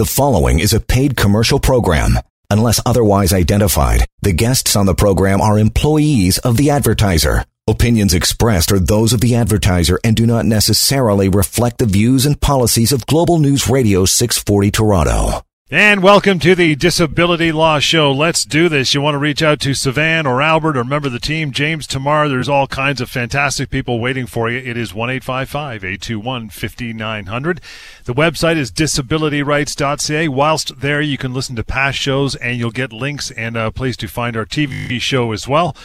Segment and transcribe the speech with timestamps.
[0.00, 2.18] The following is a paid commercial program.
[2.48, 7.44] Unless otherwise identified, the guests on the program are employees of the advertiser.
[7.68, 12.40] Opinions expressed are those of the advertiser and do not necessarily reflect the views and
[12.40, 15.42] policies of Global News Radio 640 Toronto.
[15.72, 18.10] And welcome to the Disability Law Show.
[18.10, 18.92] Let's do this.
[18.92, 21.86] You want to reach out to Sivan or Albert or member of the team, James
[21.86, 22.28] Tamar.
[22.28, 24.58] There's all kinds of fantastic people waiting for you.
[24.58, 27.60] It is 1 821 5900.
[28.04, 30.26] The website is disabilityrights.ca.
[30.26, 33.96] Whilst there, you can listen to past shows and you'll get links and a place
[33.98, 35.76] to find our TV show as well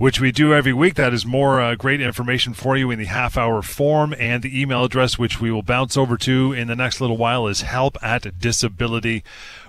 [0.00, 0.94] which we do every week.
[0.94, 4.14] That is more uh, great information for you in the half hour form.
[4.18, 7.46] And the email address, which we will bounce over to in the next little while,
[7.46, 8.22] is help at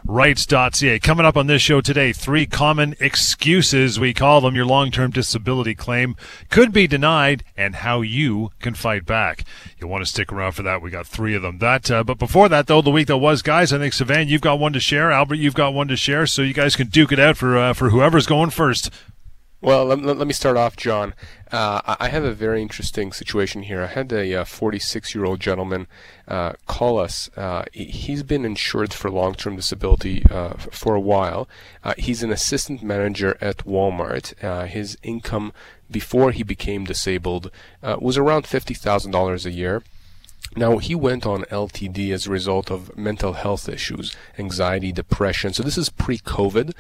[0.05, 0.99] disabilityrights.ca.
[0.99, 5.11] Coming up on this show today, three common excuses, we call them, your long term
[5.11, 6.15] disability claim
[6.49, 9.43] could be denied and how you can fight back.
[9.79, 10.81] You'll want to stick around for that.
[10.81, 11.59] We got three of them.
[11.59, 14.41] That, uh, But before that, though, the week that was, guys, I think, Sivan, you've
[14.41, 15.11] got one to share.
[15.11, 16.25] Albert, you've got one to share.
[16.25, 18.89] So you guys can duke it out for, uh, for whoever's going first.
[19.63, 21.13] Well, let, let, me start off, John.
[21.51, 23.83] Uh, I have a very interesting situation here.
[23.83, 25.85] I had a 46 uh, year old gentleman
[26.27, 27.29] uh, call us.
[27.37, 31.47] Uh, he's been insured for long term disability uh, for a while.
[31.83, 34.33] Uh, he's an assistant manager at Walmart.
[34.67, 35.53] his income
[35.91, 37.51] before he became disabled
[37.83, 39.83] was around $50,000 a year.
[40.55, 45.53] Now, he went on LTD as a result of mental health issues, anxiety, depression.
[45.53, 46.73] So this is pre-COVID.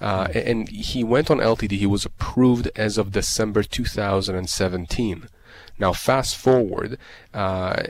[0.00, 1.72] Uh, and he went on LTD.
[1.72, 5.28] He was approved as of December 2017.
[5.78, 6.98] Now, fast forward,
[7.34, 7.82] uh,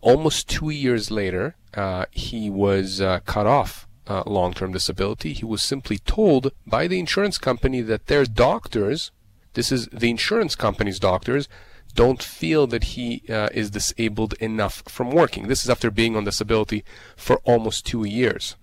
[0.00, 5.32] almost two years later, uh, he was uh, cut off uh, long-term disability.
[5.32, 9.10] He was simply told by the insurance company that their doctors,
[9.54, 11.48] this is the insurance company's doctors,
[11.94, 15.48] don't feel that he uh, is disabled enough from working.
[15.48, 16.84] This is after being on disability
[17.16, 18.56] for almost two years.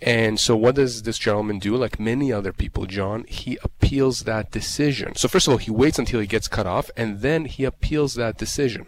[0.00, 1.74] And so, what does this gentleman do?
[1.76, 5.16] Like many other people, John, he appeals that decision.
[5.16, 8.14] So, first of all, he waits until he gets cut off, and then he appeals
[8.14, 8.86] that decision.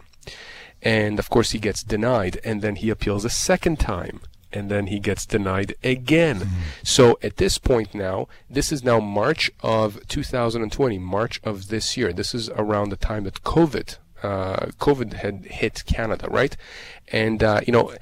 [0.81, 4.21] And of course, he gets denied, and then he appeals a second time
[4.53, 6.39] and then he gets denied again.
[6.39, 6.61] Mm-hmm.
[6.83, 12.13] So at this point now, this is now March of 2020, March of this year.
[12.13, 16.55] This is around the time that COVID, uh, COVID had hit Canada, right?
[17.09, 17.93] And uh, you know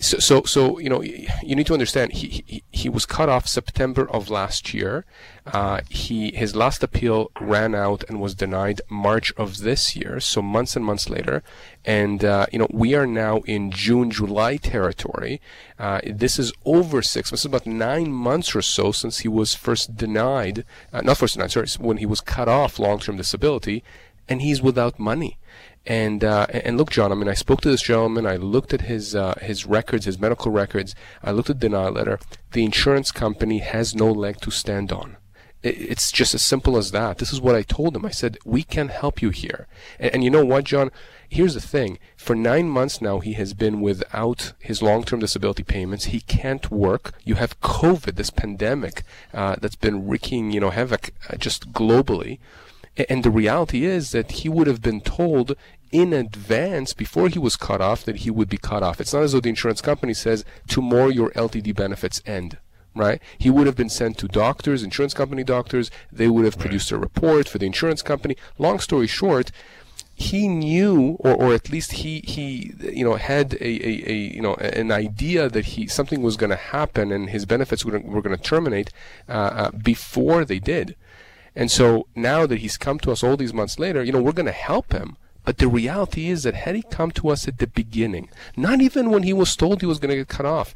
[0.00, 2.12] so, so, so, you know, you need to understand.
[2.12, 5.04] He, he, he was cut off September of last year.
[5.46, 10.20] Uh, he his last appeal ran out and was denied March of this year.
[10.20, 11.42] So months and months later,
[11.84, 15.40] and uh, you know, we are now in June, July territory.
[15.78, 17.30] Uh, this is over six.
[17.30, 21.34] This is about nine months or so since he was first denied, uh, not first
[21.34, 23.84] denied, sorry, when he was cut off long-term disability,
[24.28, 25.38] and he's without money.
[25.88, 27.12] And uh, and look, John.
[27.12, 28.26] I mean, I spoke to this gentleman.
[28.26, 30.94] I looked at his uh, his records, his medical records.
[31.24, 32.20] I looked at the denial letter.
[32.52, 35.16] The insurance company has no leg to stand on.
[35.62, 37.18] It's just as simple as that.
[37.18, 38.04] This is what I told him.
[38.04, 39.66] I said, we can help you here.
[39.98, 40.92] And, and you know what, John?
[41.28, 41.98] Here's the thing.
[42.16, 46.06] For nine months now, he has been without his long-term disability payments.
[46.06, 47.12] He can't work.
[47.24, 49.02] You have COVID, this pandemic
[49.34, 52.38] uh, that's been wreaking, you know, havoc uh, just globally.
[53.08, 55.56] And the reality is that he would have been told
[55.90, 59.00] in advance before he was cut off that he would be cut off.
[59.00, 62.58] It's not as though the insurance company says tomorrow your LTD benefits end.
[62.94, 63.22] Right?
[63.38, 65.88] He would have been sent to doctors, insurance company doctors.
[66.10, 66.62] They would have right.
[66.62, 68.36] produced a report for the insurance company.
[68.58, 69.52] Long story short,
[70.16, 74.42] he knew, or, or at least he, he, you know, had a, a, a you
[74.42, 78.22] know, an idea that he something was going to happen and his benefits were, were
[78.22, 78.90] going to terminate
[79.28, 80.96] uh, uh, before they did.
[81.54, 84.32] And so now that he's come to us all these months later, you know, we're
[84.32, 85.16] going to help him.
[85.48, 89.08] But the reality is that had he come to us at the beginning, not even
[89.08, 90.74] when he was told he was going to get cut off,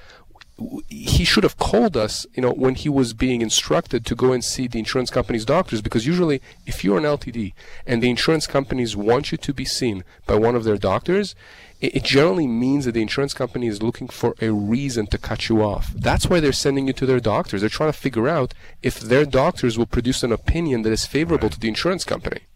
[0.89, 4.43] he should have called us, you know, when he was being instructed to go and
[4.43, 7.53] see the insurance company's doctors, because usually, if you're an LTD
[7.87, 11.35] and the insurance companies want you to be seen by one of their doctors,
[11.83, 15.61] it, generally means that the insurance company is looking for a reason to cut you
[15.61, 15.93] off.
[15.95, 17.61] That's why they're sending you to their doctors.
[17.61, 21.51] They're trying to figure out if their doctors will produce an opinion that is favorable
[21.51, 22.47] to the insurance company.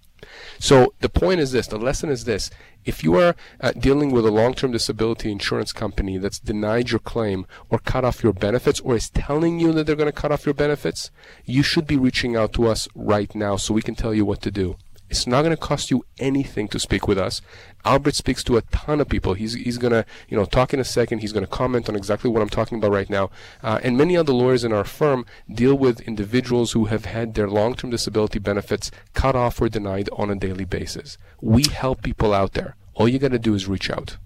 [0.59, 2.51] So the point is this, the lesson is this.
[2.85, 7.47] If you are uh, dealing with a long-term disability insurance company that's denied your claim
[7.69, 10.47] or cut off your benefits or is telling you that they're going to cut off
[10.47, 11.11] your benefits,
[11.45, 14.41] you should be reaching out to us right now so we can tell you what
[14.43, 14.77] to do.
[15.09, 17.41] It's not going to cost you anything to speak with us.
[17.85, 19.35] Albert speaks to a ton of people.
[19.35, 21.21] He's, he's going to, you know, talk in a second.
[21.21, 23.31] He's going to comment on exactly what I'm talking about right now.
[23.63, 27.49] Uh, and many other lawyers in our firm deal with individuals who have had their
[27.49, 31.19] long-term disability benefits cut off or denied on a daily basis.
[31.41, 32.77] We help people out there.
[32.95, 34.17] All you got to do is reach out.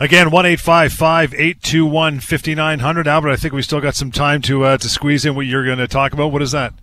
[0.00, 3.06] Again, one eight five five eight two one fifty nine hundred.
[3.06, 5.64] Albert, I think we still got some time to uh, to squeeze in what you're
[5.64, 6.32] going to talk about.
[6.32, 6.74] What is that?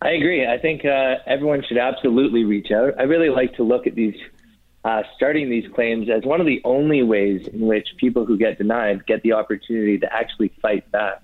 [0.00, 0.46] I agree.
[0.46, 2.94] I think uh, everyone should absolutely reach out.
[2.98, 4.16] I really like to look at these
[4.84, 8.58] uh, starting these claims as one of the only ways in which people who get
[8.58, 11.22] denied get the opportunity to actually fight back.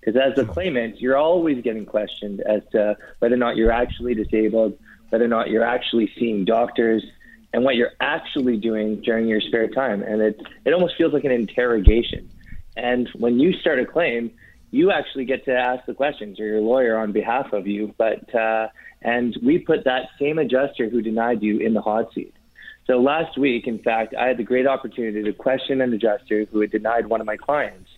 [0.00, 4.14] Because as a claimant, you're always getting questioned as to whether or not you're actually
[4.14, 4.78] disabled,
[5.10, 7.04] whether or not you're actually seeing doctors,
[7.52, 10.02] and what you're actually doing during your spare time.
[10.02, 12.30] And it it almost feels like an interrogation.
[12.76, 14.30] And when you start a claim,
[14.72, 17.94] you actually get to ask the questions, or your lawyer on behalf of you.
[17.96, 18.68] But uh,
[19.02, 22.34] and we put that same adjuster who denied you in the hot seat.
[22.86, 26.60] So last week, in fact, I had the great opportunity to question an adjuster who
[26.60, 27.90] had denied one of my clients.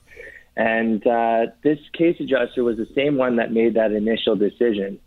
[0.56, 4.98] And uh, this case adjuster was the same one that made that initial decision.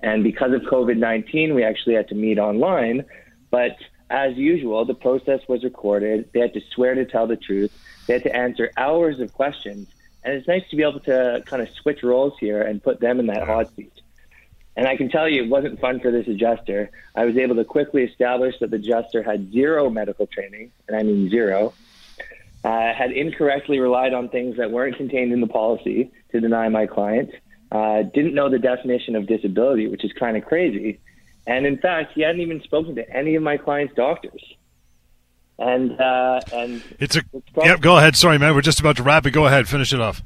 [0.00, 3.04] And because of COVID 19, we actually had to meet online.
[3.50, 3.76] But
[4.10, 6.30] as usual, the process was recorded.
[6.32, 7.72] They had to swear to tell the truth.
[8.06, 9.88] They had to answer hours of questions.
[10.26, 13.20] And it's nice to be able to kind of switch roles here and put them
[13.20, 13.92] in that hot seat.
[14.74, 16.90] And I can tell you, it wasn't fun for this adjuster.
[17.14, 21.04] I was able to quickly establish that the adjuster had zero medical training, and I
[21.04, 21.74] mean zero,
[22.64, 26.86] uh, had incorrectly relied on things that weren't contained in the policy to deny my
[26.86, 27.30] client,
[27.70, 30.98] uh, didn't know the definition of disability, which is kind of crazy.
[31.46, 34.42] And in fact, he hadn't even spoken to any of my client's doctors.
[35.58, 37.80] And uh, and it's a it's probably, yep.
[37.80, 38.14] Go ahead.
[38.14, 38.54] Sorry, man.
[38.54, 39.30] We're just about to wrap it.
[39.30, 39.68] Go ahead.
[39.68, 40.22] Finish it off.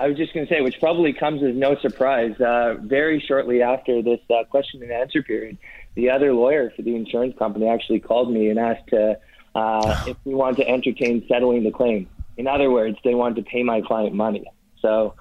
[0.00, 2.40] I was just going to say, which probably comes as no surprise.
[2.40, 5.58] Uh, very shortly after this uh, question and answer period,
[5.96, 9.14] the other lawyer for the insurance company actually called me and asked uh,
[10.06, 12.08] if we want to entertain settling the claim.
[12.36, 14.44] In other words, they wanted to pay my client money.
[14.80, 15.14] So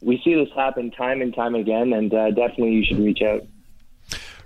[0.00, 3.42] we see this happen time and time again, and uh, definitely you should reach out.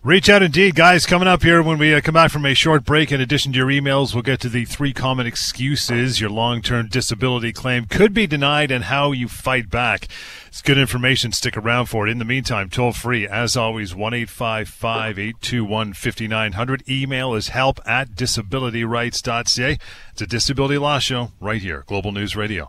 [0.04, 1.06] Reach out indeed, guys.
[1.06, 3.56] Coming up here when we uh, come back from a short break, in addition to
[3.56, 8.12] your emails, we'll get to the three common excuses your long term disability claim could
[8.12, 10.08] be denied and how you fight back.
[10.46, 11.32] It's good information.
[11.32, 12.10] Stick around for it.
[12.10, 16.86] In the meantime, toll free, as always, 1 821 5900.
[16.86, 19.78] Email is help at disabilityrights.ca.
[20.12, 22.68] It's a disability law show right here, Global News Radio.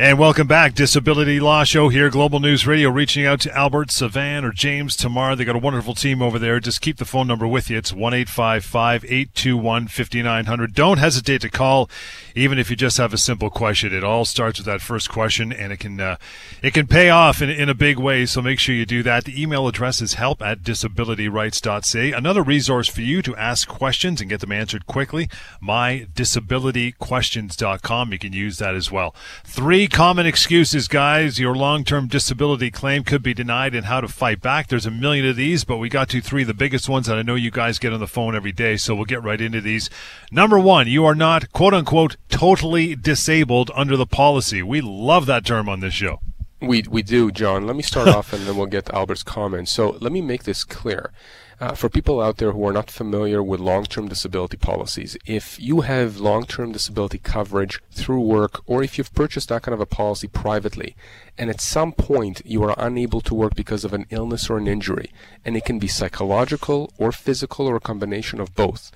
[0.00, 0.74] And welcome back.
[0.74, 5.34] Disability Law Show here, Global News Radio, reaching out to Albert, Sivan, or James Tamar.
[5.34, 6.60] They got a wonderful team over there.
[6.60, 7.78] Just keep the phone number with you.
[7.78, 10.72] It's 1 821 5900.
[10.72, 11.90] Don't hesitate to call,
[12.36, 13.92] even if you just have a simple question.
[13.92, 16.16] It all starts with that first question, and it can, uh,
[16.62, 19.24] it can pay off in, in a big way, so make sure you do that.
[19.24, 22.12] The email address is help at disabilityrights.ca.
[22.12, 25.28] Another resource for you to ask questions and get them answered quickly,
[25.60, 28.12] mydisabilityquestions.com.
[28.12, 29.12] You can use that as well.
[29.42, 31.38] Three common excuses, guys.
[31.38, 34.68] Your long term disability claim could be denied and how to fight back.
[34.68, 37.22] There's a million of these, but we got to three the biggest ones that I
[37.22, 39.90] know you guys get on the phone every day, so we'll get right into these.
[40.30, 44.62] Number one, you are not, quote unquote, totally disabled under the policy.
[44.62, 46.20] We love that term on this show.
[46.60, 47.66] We, we do, John.
[47.66, 49.70] Let me start off and then we'll get to Albert's comments.
[49.70, 51.12] So let me make this clear.
[51.60, 55.80] Uh, for people out there who are not familiar with long-term disability policies, if you
[55.80, 60.28] have long-term disability coverage through work, or if you've purchased that kind of a policy
[60.28, 60.94] privately,
[61.36, 64.68] and at some point you are unable to work because of an illness or an
[64.68, 65.10] injury,
[65.44, 68.92] and it can be psychological or physical or a combination of both,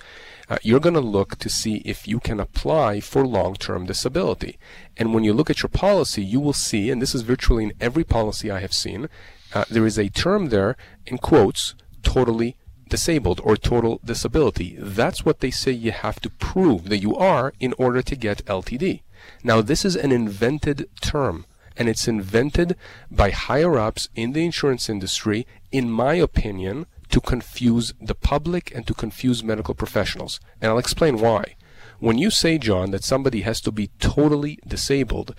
[0.48, 4.58] uh, you're going to look to see if you can apply for long-term disability.
[4.96, 7.72] And when you look at your policy, you will see, and this is virtually in
[7.80, 9.08] every policy I have seen,
[9.54, 12.56] uh, there is a term there in quotes totally
[12.88, 14.76] disabled or total disability.
[14.78, 18.44] That's what they say you have to prove that you are in order to get
[18.44, 19.00] LTD.
[19.42, 21.46] Now, this is an invented term,
[21.76, 22.76] and it's invented
[23.10, 28.86] by higher ups in the insurance industry, in my opinion, to confuse the public and
[28.86, 30.40] to confuse medical professionals.
[30.60, 31.54] And I'll explain why.
[32.00, 35.36] When you say, John, that somebody has to be totally disabled,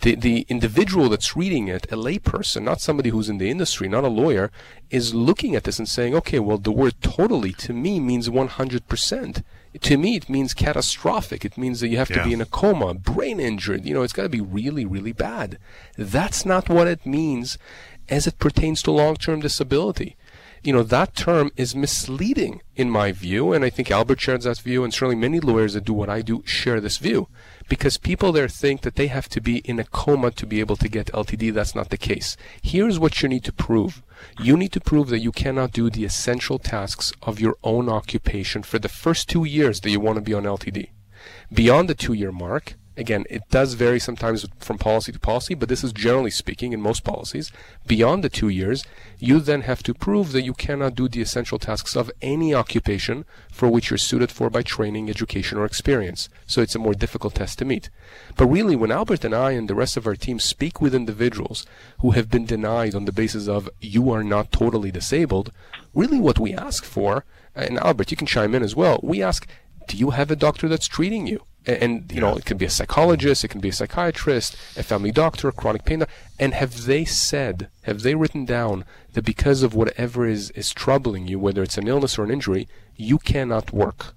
[0.00, 4.02] the, the individual that's reading it, a layperson, not somebody who's in the industry, not
[4.02, 4.50] a lawyer,
[4.90, 9.44] is looking at this and saying, okay, well, the word totally to me means 100%.
[9.80, 11.44] To me, it means catastrophic.
[11.44, 12.18] It means that you have yeah.
[12.18, 13.84] to be in a coma, brain injured.
[13.84, 15.58] You know, it's got to be really, really bad.
[15.96, 17.58] That's not what it means
[18.08, 20.16] as it pertains to long term disability.
[20.62, 24.58] You know, that term is misleading in my view, and I think Albert shares that
[24.58, 27.28] view, and certainly many lawyers that do what I do share this view.
[27.68, 30.76] Because people there think that they have to be in a coma to be able
[30.76, 31.52] to get LTD.
[31.52, 32.36] That's not the case.
[32.62, 34.02] Here's what you need to prove.
[34.40, 38.62] You need to prove that you cannot do the essential tasks of your own occupation
[38.62, 40.90] for the first two years that you want to be on LTD.
[41.52, 45.68] Beyond the two year mark, again, it does vary sometimes from policy to policy, but
[45.68, 47.50] this is generally speaking in most policies.
[47.86, 48.84] Beyond the two years,
[49.18, 53.24] you then have to prove that you cannot do the essential tasks of any occupation
[53.50, 56.28] for which you're suited for by training, education, or experience.
[56.46, 57.88] So it's a more difficult test to meet.
[58.36, 61.66] But really, when Albert and I and the rest of our team speak with individuals
[62.00, 65.52] who have been denied on the basis of you are not totally disabled,
[65.94, 69.46] really what we ask for, and Albert, you can chime in as well, we ask,
[69.88, 71.44] do you have a doctor that's treating you?
[71.66, 75.12] And you know it can be a psychologist it can be a psychiatrist a family
[75.12, 79.62] doctor a chronic pain doctor and have they said have they written down that because
[79.62, 83.72] of whatever is is troubling you whether it's an illness or an injury you cannot
[83.72, 84.14] work?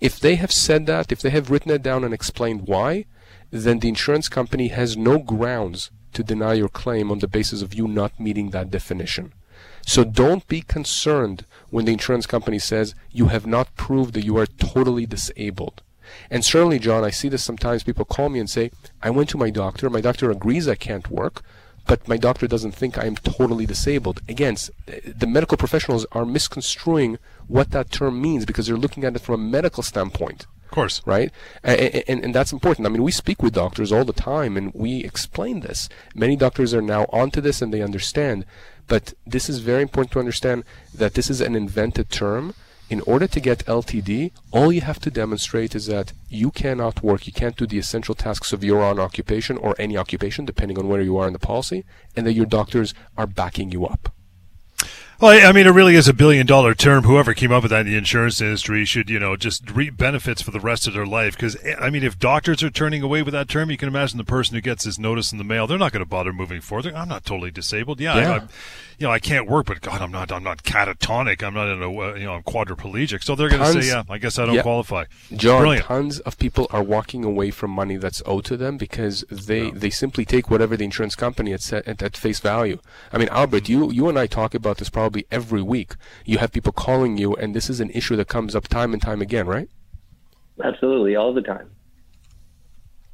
[0.00, 3.06] If they have said that if they have written it down and explained why
[3.50, 7.74] then the insurance company has no grounds to deny your claim on the basis of
[7.74, 9.32] you not meeting that definition.
[9.86, 14.36] So don't be concerned when the insurance company says you have not proved that you
[14.36, 15.82] are totally disabled
[16.30, 17.82] and certainly, John, I see this sometimes.
[17.82, 18.70] People call me and say,
[19.02, 19.90] I went to my doctor.
[19.90, 21.42] My doctor agrees I can't work,
[21.86, 24.20] but my doctor doesn't think I am totally disabled.
[24.28, 29.20] Again, the medical professionals are misconstruing what that term means because they're looking at it
[29.20, 30.46] from a medical standpoint.
[30.64, 31.02] Of course.
[31.04, 31.30] Right?
[31.62, 32.86] And, and, and, that's important.
[32.86, 35.90] I mean, we speak with doctors all the time and we explain this.
[36.14, 38.46] Many doctors are now onto this and they understand.
[38.88, 40.64] But this is very important to understand
[40.94, 42.54] that this is an invented term
[42.92, 47.26] in order to get LTD, all you have to demonstrate is that you cannot work,
[47.26, 50.88] you can't do the essential tasks of your own occupation or any occupation, depending on
[50.88, 51.84] where you are in the policy,
[52.14, 54.12] and that your doctors are backing you up.
[55.22, 57.04] Well, I mean, it really is a billion dollar term.
[57.04, 60.42] Whoever came up with that in the insurance industry should, you know, just reap benefits
[60.42, 61.36] for the rest of their life.
[61.36, 64.24] Because, I mean, if doctors are turning away with that term, you can imagine the
[64.24, 66.92] person who gets this notice in the mail, they're not going to bother moving forward.
[66.92, 68.00] I'm not totally disabled.
[68.00, 68.32] Yeah, yeah.
[68.32, 68.48] I, I,
[69.02, 71.42] you know, I can't work, but God, I'm not, I'm not catatonic.
[71.42, 73.24] I'm not in a, uh, you know, I'm quadriplegic.
[73.24, 74.62] So they're going to say, yeah, I guess I don't yeah.
[74.62, 75.06] qualify.
[75.34, 75.86] John, Brilliant.
[75.86, 79.70] tons of people are walking away from money that's owed to them because they, yeah.
[79.74, 82.78] they simply take whatever the insurance company had set at, at face value.
[83.12, 83.72] I mean, Albert, mm-hmm.
[83.72, 87.34] you, you and I talk about this probably every week you have people calling you,
[87.34, 89.68] and this is an issue that comes up time and time again, right?
[90.62, 91.68] Absolutely, all the time.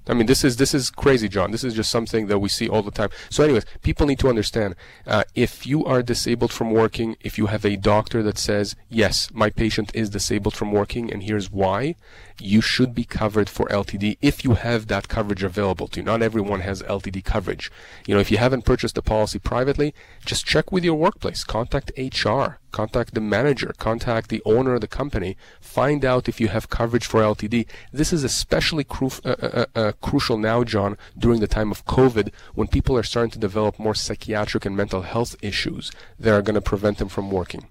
[0.08, 1.50] I mean, this is this is crazy, John.
[1.50, 3.10] This is just something that we see all the time.
[3.30, 4.74] So, anyways, people need to understand:
[5.06, 9.28] uh, if you are disabled from working, if you have a doctor that says, "Yes,
[9.32, 11.94] my patient is disabled from working, and here's why,"
[12.40, 16.04] you should be covered for LTD if you have that coverage available to you.
[16.04, 17.70] Not everyone has LTD coverage.
[18.06, 21.44] You know, if you haven't purchased the policy privately, just check with your workplace.
[21.44, 22.58] Contact HR.
[22.70, 23.72] Contact the manager.
[23.78, 25.36] Contact the owner of the company.
[25.60, 27.66] Find out if you have coverage for LTD.
[27.92, 31.84] This is especially cru- uh, uh, uh, uh, crucial now, John, during the time of
[31.86, 36.42] COVID, when people are starting to develop more psychiatric and mental health issues that are
[36.42, 37.68] going to prevent them from working.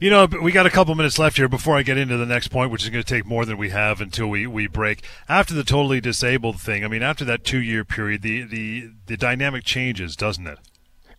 [0.00, 2.48] You know, we got a couple minutes left here before I get into the next
[2.48, 5.04] point, which is going to take more than we have until we, we break.
[5.28, 9.16] After the totally disabled thing, I mean, after that two year period, the, the, the
[9.16, 10.58] dynamic changes, doesn't it?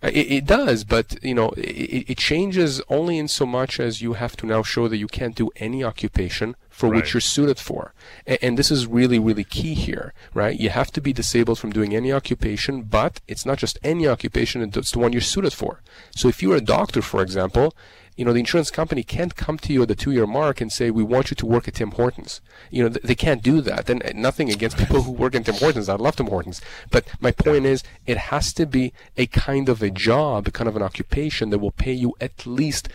[0.03, 4.13] It, it, does, but you know, it, it, changes only in so much as you
[4.13, 6.97] have to now show that you can't do any occupation for right.
[6.97, 7.93] which you're suited for.
[8.25, 10.59] And, and, this is really, really key here, right?
[10.59, 14.63] You have to be disabled from doing any occupation, but it's not just any occupation,
[14.63, 15.81] it's the one you're suited for.
[16.15, 17.75] So if you're a doctor, for example,
[18.21, 20.71] you know, the insurance company can't come to you at the two year mark and
[20.71, 22.39] say, we want you to work at Tim Hortons.
[22.69, 23.89] You know, they can't do that.
[23.89, 25.89] And eh, nothing against people who work at Tim Hortons.
[25.89, 26.61] I love Tim Hortons.
[26.91, 30.67] But my point is, it has to be a kind of a job, a kind
[30.67, 32.89] of an occupation that will pay you at least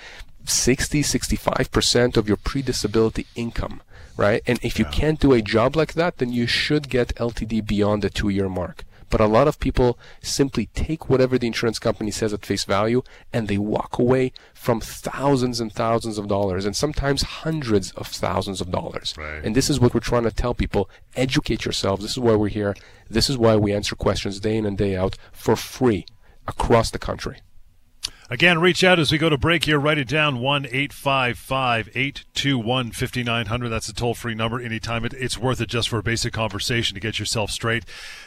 [0.45, 3.83] 60, 65% of your pre-disability income,
[4.17, 4.45] right?
[4.47, 4.93] And if you yeah.
[4.93, 8.49] can't do a job like that, then you should get LTD beyond the two year
[8.49, 8.85] mark.
[9.09, 13.03] But a lot of people simply take whatever the insurance company says at face value
[13.33, 18.61] and they walk away from thousands and thousands of dollars and sometimes hundreds of thousands
[18.61, 19.15] of dollars.
[19.17, 19.45] Right.
[19.45, 20.91] And this is what we're trying to tell people.
[21.15, 22.03] Educate yourselves.
[22.03, 22.75] This is why we're here.
[23.09, 26.07] This is why we answer questions day in and day out for free
[26.47, 27.39] across the country.
[28.29, 29.79] Again, reach out as we go to break here.
[29.79, 33.69] Write it down 1 855 821 5900.
[33.69, 35.05] That's a toll free number anytime.
[35.05, 37.85] It, it's worth it just for a basic conversation to get yourself straight.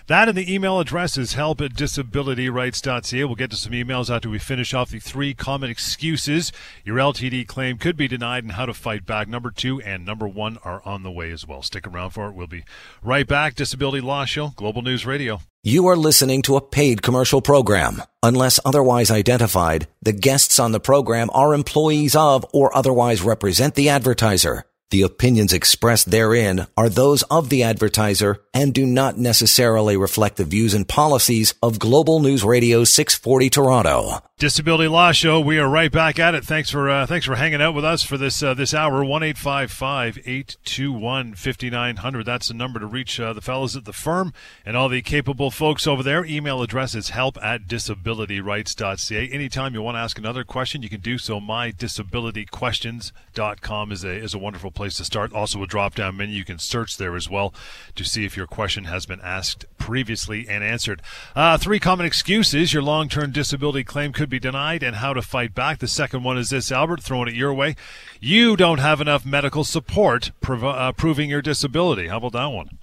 [0.08, 3.26] That and the email address is help at disabilityrights.ca.
[3.26, 6.54] We'll get to some emails after we finish off the three common excuses
[6.86, 9.28] your LTD claim could be denied and how to fight back.
[9.28, 11.62] Number two and number one are on the way as well.
[11.62, 12.36] Stick around for it.
[12.36, 12.64] We'll be
[13.04, 13.56] right back.
[13.56, 15.42] Disability Law Show, Global News Radio.
[15.62, 18.02] You are listening to a paid commercial program.
[18.24, 23.90] Unless otherwise identified, the guests on the program are employees of or otherwise represent the
[23.90, 24.64] advertiser.
[24.92, 30.46] The opinions expressed therein are those of the advertiser and do not necessarily reflect the
[30.46, 34.24] views and policies of Global News Radio 640 Toronto.
[34.40, 35.40] Disability Law Show.
[35.42, 36.46] We are right back at it.
[36.46, 39.04] Thanks for uh, thanks for hanging out with us for this uh, this hour.
[39.04, 42.26] One eight five five eight two one fifty nine hundred.
[42.26, 44.32] That's the number to reach uh, the fellows at the firm
[44.66, 46.24] and all the capable folks over there.
[46.24, 49.30] Email address is help at disabilityrights.ca.
[49.30, 51.42] Anytime you want to ask another question, you can do so.
[51.42, 55.34] Mydisabilityquestions.com is a is a wonderful place to start.
[55.34, 57.54] Also, a drop down menu you can search there as well
[57.96, 61.02] to see if your question has been asked previously and answered.
[61.36, 65.22] Uh, three common excuses your long term disability claim could be denied and how to
[65.22, 65.80] fight back.
[65.80, 67.76] The second one is this, Albert, throwing it your way.
[68.22, 72.08] You don't have enough medical support prov- uh, proving your disability.
[72.08, 72.78] How about that one?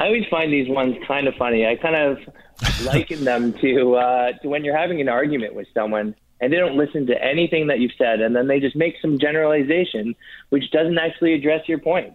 [0.00, 1.68] I always find these ones kind of funny.
[1.68, 2.18] I kind of
[2.84, 6.76] liken them to uh, to when you're having an argument with someone and they don't
[6.76, 10.14] listen to anything that you've said, and then they just make some generalization
[10.48, 12.14] which doesn't actually address your point.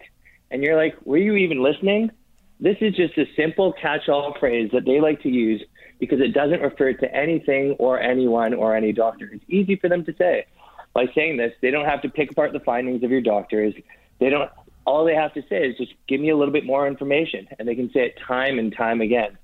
[0.52, 2.12] And you're like, were you even listening?
[2.60, 5.62] This is just a simple catch-all phrase that they like to use
[6.00, 9.30] because it doesn't refer to anything or anyone or any doctor.
[9.32, 10.46] It's easy for them to say.
[10.94, 13.74] By saying this, they don't have to pick apart the findings of your doctors.
[14.20, 14.50] They don't.
[14.86, 17.68] All they have to say is just give me a little bit more information, and
[17.68, 19.38] they can say it time and time again.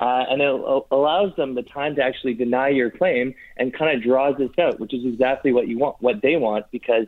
[0.00, 4.02] Uh, and it allows them the time to actually deny your claim and kind of
[4.02, 7.06] draws this out, which is exactly what you want, what they want, because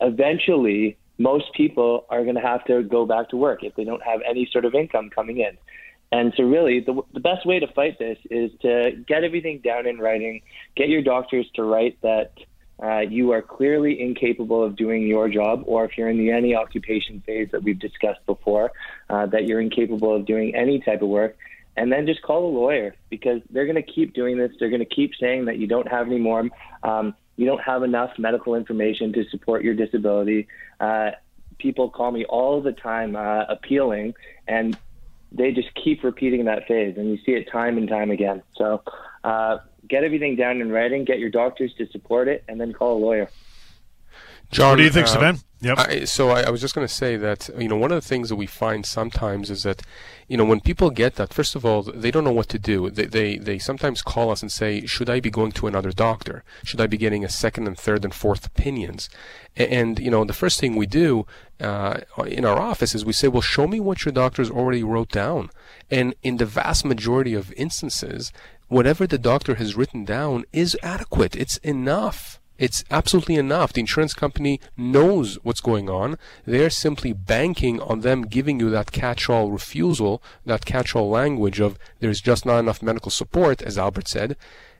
[0.00, 4.02] eventually most people are going to have to go back to work if they don't
[4.02, 5.56] have any sort of income coming in.
[6.10, 9.86] And so, really, the, the best way to fight this is to get everything down
[9.86, 10.42] in writing,
[10.76, 12.32] get your doctors to write that
[12.82, 16.54] uh, you are clearly incapable of doing your job, or if you're in the any
[16.54, 18.72] occupation phase that we've discussed before,
[19.08, 21.36] uh, that you're incapable of doing any type of work.
[21.76, 24.52] And then just call a lawyer because they're going to keep doing this.
[24.58, 26.48] They're going to keep saying that you don't have any more,
[26.82, 30.48] um, you don't have enough medical information to support your disability.
[30.80, 31.12] Uh,
[31.58, 34.14] people call me all the time uh, appealing,
[34.46, 34.76] and
[35.30, 38.42] they just keep repeating that phase, and you see it time and time again.
[38.56, 38.82] So,
[39.24, 42.98] uh, get everything down in writing, get your doctors to support it, and then call
[42.98, 43.30] a lawyer.
[44.50, 45.32] John, what do you think, uh,
[45.62, 45.78] Yep.
[45.78, 48.08] I, so I, I, was just going to say that you know one of the
[48.08, 49.82] things that we find sometimes is that
[50.26, 52.90] you know when people get that first of all they don't know what to do.
[52.90, 56.42] They they they sometimes call us and say, should I be going to another doctor?
[56.64, 59.08] Should I be getting a second and third and fourth opinions?
[59.56, 61.26] And, and you know the first thing we do
[61.60, 65.10] uh, in our office is we say, well, show me what your doctors already wrote
[65.10, 65.50] down.
[65.92, 68.32] And in the vast majority of instances,
[68.66, 71.36] whatever the doctor has written down is adequate.
[71.36, 72.40] It's enough.
[72.62, 73.72] It's absolutely enough.
[73.72, 76.16] The insurance company knows what's going on.
[76.46, 82.20] They're simply banking on them giving you that catch-all refusal, that catch-all language of there's
[82.20, 84.36] just not enough medical support, as Albert said.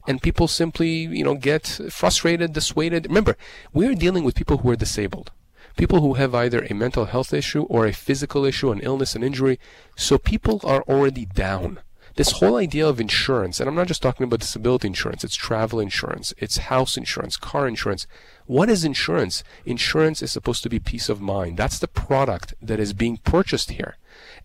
[0.06, 3.06] And people simply, you know, get frustrated, dissuaded.
[3.08, 3.36] Remember,
[3.72, 5.32] we're dealing with people who are disabled.
[5.76, 9.24] People who have either a mental health issue or a physical issue, an illness, an
[9.24, 9.58] injury.
[9.96, 11.80] So people are already down
[12.16, 15.80] this whole idea of insurance, and I'm not just talking about disability insurance, it's travel
[15.80, 18.06] insurance, it's house insurance, car insurance.
[18.46, 19.42] What is insurance?
[19.64, 21.56] Insurance is supposed to be peace of mind.
[21.56, 23.96] That's the product that is being purchased here.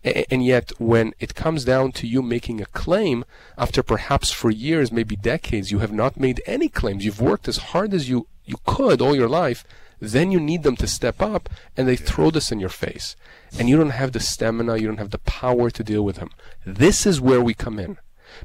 [0.04, 3.24] And yet, when it comes down to you making a claim,
[3.56, 7.58] after perhaps for years, maybe decades, you have not made any claims, you've worked as
[7.58, 9.64] hard as you, you could all your life,
[10.00, 13.16] then you need them to step up and they throw this in your face.
[13.58, 16.30] And you don't have the stamina, you don't have the power to deal with them.
[16.64, 17.98] This is where we come in.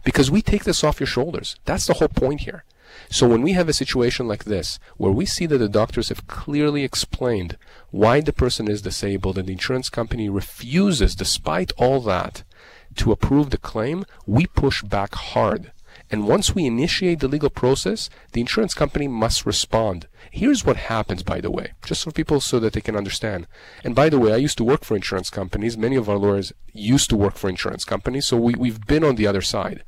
[0.03, 1.55] Because we take this off your shoulders.
[1.65, 2.63] That's the whole point here.
[3.09, 6.27] So when we have a situation like this, where we see that the doctors have
[6.27, 7.57] clearly explained
[7.91, 12.43] why the person is disabled and the insurance company refuses, despite all that,
[12.95, 15.71] to approve the claim, we push back hard.
[16.13, 20.07] And once we initiate the legal process, the insurance company must respond.
[20.29, 23.47] Here's what happens, by the way, just for people so that they can understand.
[23.83, 25.75] And by the way, I used to work for insurance companies.
[25.75, 29.15] Many of our lawyers used to work for insurance companies, so we, we've been on
[29.15, 29.83] the other side.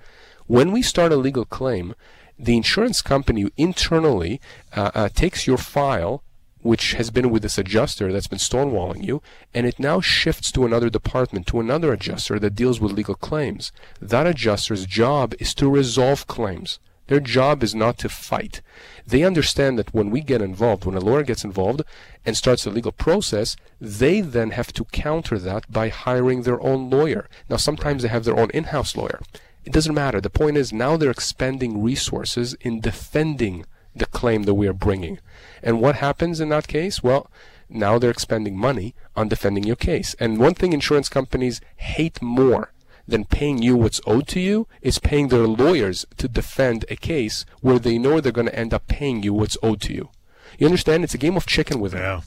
[0.47, 1.93] When we start a legal claim,
[2.39, 4.41] the insurance company internally
[4.75, 6.23] uh, uh, takes your file
[6.65, 9.21] which has been with this adjuster that's been stonewalling you,
[9.53, 13.71] and it now shifts to another department, to another adjuster that deals with legal claims.
[14.01, 16.79] That adjuster's job is to resolve claims.
[17.05, 18.61] Their job is not to fight.
[19.05, 21.83] They understand that when we get involved, when a lawyer gets involved
[22.25, 26.89] and starts a legal process, they then have to counter that by hiring their own
[26.89, 27.29] lawyer.
[27.47, 29.21] Now, sometimes they have their own in-house lawyer.
[29.65, 30.19] It doesn't matter.
[30.19, 35.19] The point is now they're expending resources in defending the claim that we are bringing.
[35.65, 37.03] And what happens in that case?
[37.03, 37.29] Well,
[37.67, 40.15] now they're expending money on defending your case.
[40.19, 42.71] And one thing insurance companies hate more
[43.07, 47.45] than paying you what's owed to you is paying their lawyers to defend a case
[47.61, 50.09] where they know they're going to end up paying you what's owed to you.
[50.57, 51.03] You understand?
[51.03, 52.01] It's a game of chicken with them.
[52.01, 52.21] Yeah.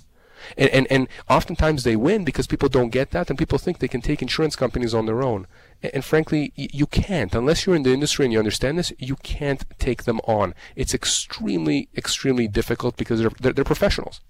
[0.57, 3.89] And, and, and oftentimes they win because people don't get that and people think they
[3.89, 5.47] can take insurance companies on their own.
[5.83, 7.35] And, and frankly, y- you can't.
[7.35, 10.55] Unless you're in the industry and you understand this, you can't take them on.
[10.77, 14.21] It's extremely, extremely difficult because they're, they're, they're professionals.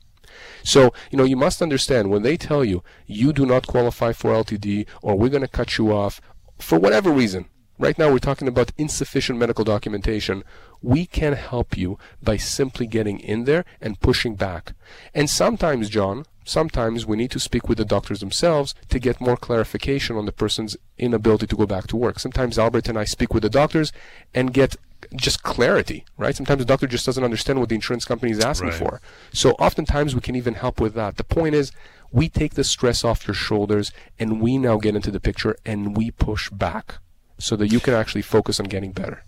[0.63, 4.33] So, you know, you must understand when they tell you you do not qualify for
[4.33, 6.21] LTD or we're going to cut you off
[6.59, 7.47] for whatever reason.
[7.81, 10.43] Right now, we're talking about insufficient medical documentation.
[10.83, 14.75] We can help you by simply getting in there and pushing back.
[15.15, 19.37] And sometimes, John, sometimes we need to speak with the doctors themselves to get more
[19.37, 22.19] clarification on the person's inability to go back to work.
[22.19, 23.93] Sometimes Albert and I speak with the doctors
[24.35, 24.77] and get
[25.15, 26.35] just clarity, right?
[26.35, 28.79] Sometimes the doctor just doesn't understand what the insurance company is asking Right.
[28.79, 29.01] for.
[29.33, 31.17] So oftentimes we can even help with that.
[31.17, 31.71] The point is,
[32.11, 35.97] we take the stress off your shoulders and we now get into the picture and
[35.97, 36.97] we push back
[37.39, 39.23] so that you can actually focus on getting better.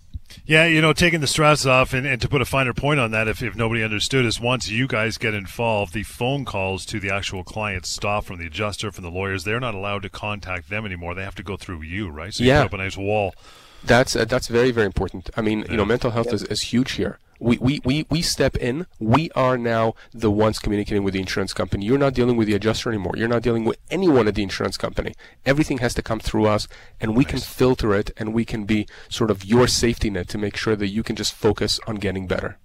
[0.45, 3.11] Yeah, you know, taking the stress off, and, and to put a finer point on
[3.13, 7.01] that, if, if nobody understood, is once you guys get involved, the phone calls to
[7.01, 9.45] the actual clients stop from the adjuster, from the lawyers.
[9.45, 11.15] They're not allowed to contact them anymore.
[11.15, 12.33] They have to go through you, right?
[12.35, 12.63] So you Yeah.
[12.63, 13.35] put up a nice wall.
[13.83, 15.31] That's uh, that's very very important.
[15.37, 17.19] I mean, you know, mental health is, is huge here.
[17.41, 18.87] We, we, we, we step in.
[18.99, 21.87] We are now the ones communicating with the insurance company.
[21.87, 23.15] You're not dealing with the adjuster anymore.
[23.17, 25.15] You're not dealing with anyone at the insurance company.
[25.47, 26.69] Everything has to come through us,
[27.01, 30.39] and we can filter it, and we can be sort of your safety net to
[30.39, 32.59] make sure that you can just focus on getting better.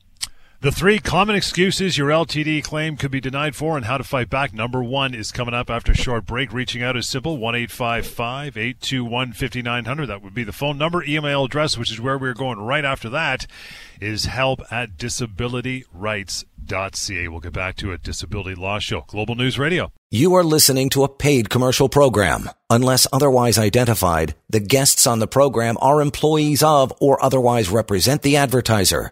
[0.65, 4.31] The three common excuses your LTD claim could be denied for and how to fight
[4.31, 4.51] back.
[4.51, 6.51] Number one is coming up after a short break.
[6.51, 10.07] Reaching out is simple 1 821 5900.
[10.07, 11.03] That would be the phone number.
[11.03, 13.45] Email address, which is where we're going right after that,
[14.01, 17.27] is help at disabilityrights.ca.
[17.27, 18.01] We'll get back to it.
[18.01, 19.91] Disability Law Show, Global News Radio.
[20.09, 22.49] You are listening to a paid commercial program.
[22.71, 28.37] Unless otherwise identified, the guests on the program are employees of or otherwise represent the
[28.37, 29.11] advertiser.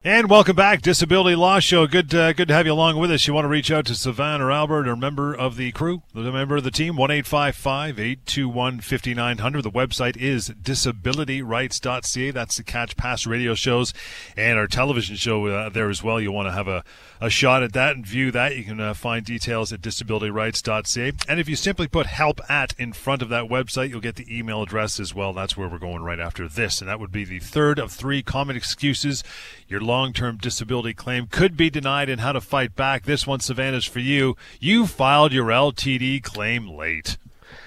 [0.03, 1.85] And welcome back, Disability Law Show.
[1.85, 3.27] Good, uh, good to have you along with us.
[3.27, 6.21] You want to reach out to Sivan or Albert or member of the crew, a
[6.21, 12.31] member of the team, one 821 5900 The website is disabilityrights.ca.
[12.31, 13.93] That's to catch past radio shows
[14.35, 16.19] and our television show uh, there as well.
[16.19, 16.83] You want to have a,
[17.19, 18.57] a shot at that and view that.
[18.57, 21.11] You can uh, find details at disabilityrights.ca.
[21.27, 24.35] And if you simply put help at in front of that website, you'll get the
[24.35, 25.31] email address as well.
[25.31, 26.81] That's where we're going right after this.
[26.81, 29.23] And that would be the third of three common excuses
[29.67, 33.03] your long term disability claim could be denied and how to fight back.
[33.03, 34.37] This one, Savannah's for you.
[34.61, 37.17] You filed your LTD claim late.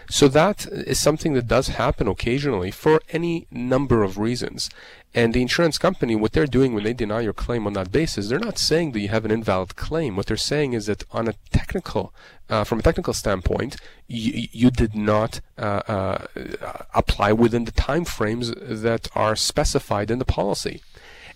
[0.09, 4.71] So that is something that does happen occasionally for any number of reasons.
[5.15, 8.29] And the insurance company, what they're doing when they deny your claim on that basis,
[8.29, 10.17] they're not saying that you have an invalid claim.
[10.17, 12.13] What they're saying is that on a technical,
[12.49, 13.77] uh, from a technical standpoint,
[14.09, 16.27] you, you did not uh, uh,
[16.95, 20.81] apply within the time frames that are specified in the policy.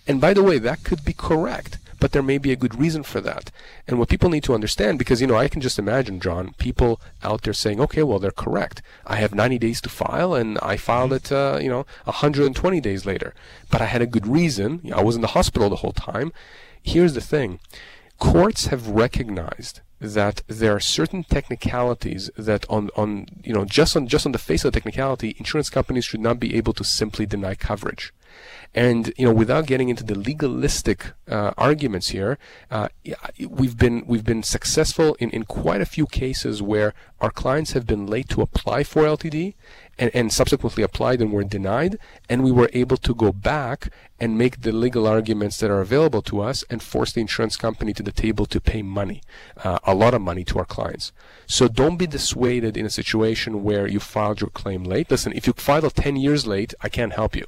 [0.09, 3.03] And by the way, that could be correct, but there may be a good reason
[3.03, 3.51] for that.
[3.87, 6.99] And what people need to understand, because, you know, I can just imagine, John, people
[7.21, 8.81] out there saying, okay, well, they're correct.
[9.05, 13.05] I have 90 days to file, and I filed it, uh, you know, 120 days
[13.05, 13.35] later.
[13.69, 14.81] But I had a good reason.
[14.91, 16.33] I was in the hospital the whole time.
[16.81, 17.59] Here's the thing.
[18.17, 24.07] Courts have recognized that there are certain technicalities that on, on you know just on
[24.07, 27.25] just on the face of the technicality insurance companies should not be able to simply
[27.25, 28.13] deny coverage
[28.75, 32.37] and you know, without getting into the legalistic uh, arguments here,
[32.69, 32.89] uh,
[33.47, 37.87] we've been we've been successful in, in quite a few cases where our clients have
[37.87, 39.55] been late to apply for LTD,
[39.97, 41.97] and, and subsequently applied and were denied,
[42.29, 46.21] and we were able to go back and make the legal arguments that are available
[46.21, 49.21] to us and force the insurance company to the table to pay money,
[49.63, 51.11] uh, a lot of money to our clients.
[51.47, 55.09] So don't be dissuaded in a situation where you filed your claim late.
[55.09, 57.45] Listen, if you filed 10 years late, I can't help you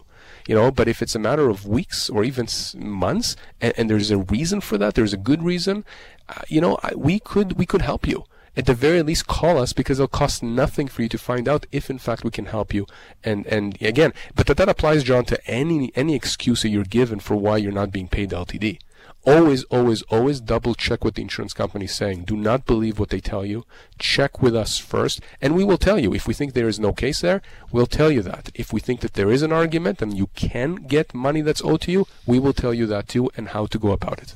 [0.52, 4.12] you know but if it's a matter of weeks or even months and, and there's
[4.12, 5.86] a reason for that there's a good reason
[6.28, 8.26] uh, you know I, we could we could help you.
[8.58, 11.68] At the very least call us because it'll cost nothing for you to find out
[11.72, 12.86] if in fact we can help you.
[13.24, 17.22] And and again but that, that applies john to any any excuse that you're given
[17.22, 18.80] for why you're not being paid ltd
[19.26, 22.24] always, always, always double check what the insurance company is saying.
[22.24, 23.66] Do not believe what they tell you.
[24.00, 26.14] Check with us first, and we will tell you.
[26.14, 28.50] If we think there is no case there, we'll tell you that.
[28.56, 31.82] If we think that there is an argument and you can get money that's owed
[31.82, 34.36] to you, we will tell you that too and how to go about it.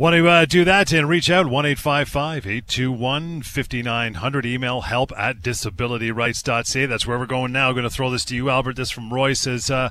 [0.00, 4.46] Want to uh, do that and reach out 1 821 5900.
[4.46, 6.86] Email help at disabilityrights.ca.
[6.86, 7.72] That's where we're going now.
[7.72, 8.76] Going to throw this to you, Albert.
[8.76, 9.90] This from Roy says, uh,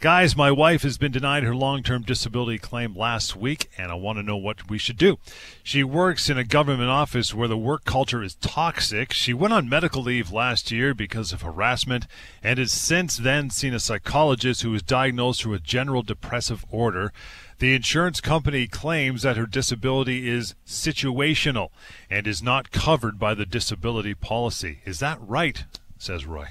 [0.00, 3.96] Guys, my wife has been denied her long term disability claim last week, and I
[3.96, 5.18] want to know what we should do.
[5.64, 9.12] She works in a government office where the work culture is toxic.
[9.12, 12.06] She went on medical leave last year because of harassment
[12.44, 17.12] and has since then seen a psychologist who was diagnosed her with general depressive order.
[17.58, 21.70] The insurance company claims that her disability is situational
[22.08, 24.78] and is not covered by the disability policy.
[24.84, 25.64] Is that right?
[25.98, 26.46] says Roy.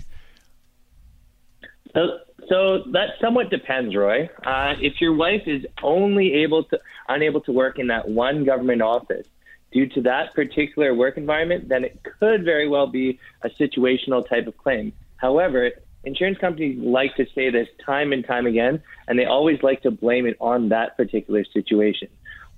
[2.49, 4.29] So that somewhat depends, Roy.
[4.45, 6.79] Uh, if your wife is only able to
[7.09, 9.27] unable to work in that one government office
[9.71, 14.47] due to that particular work environment, then it could very well be a situational type
[14.47, 14.93] of claim.
[15.17, 15.71] However,
[16.03, 19.91] insurance companies like to say this time and time again, and they always like to
[19.91, 22.07] blame it on that particular situation.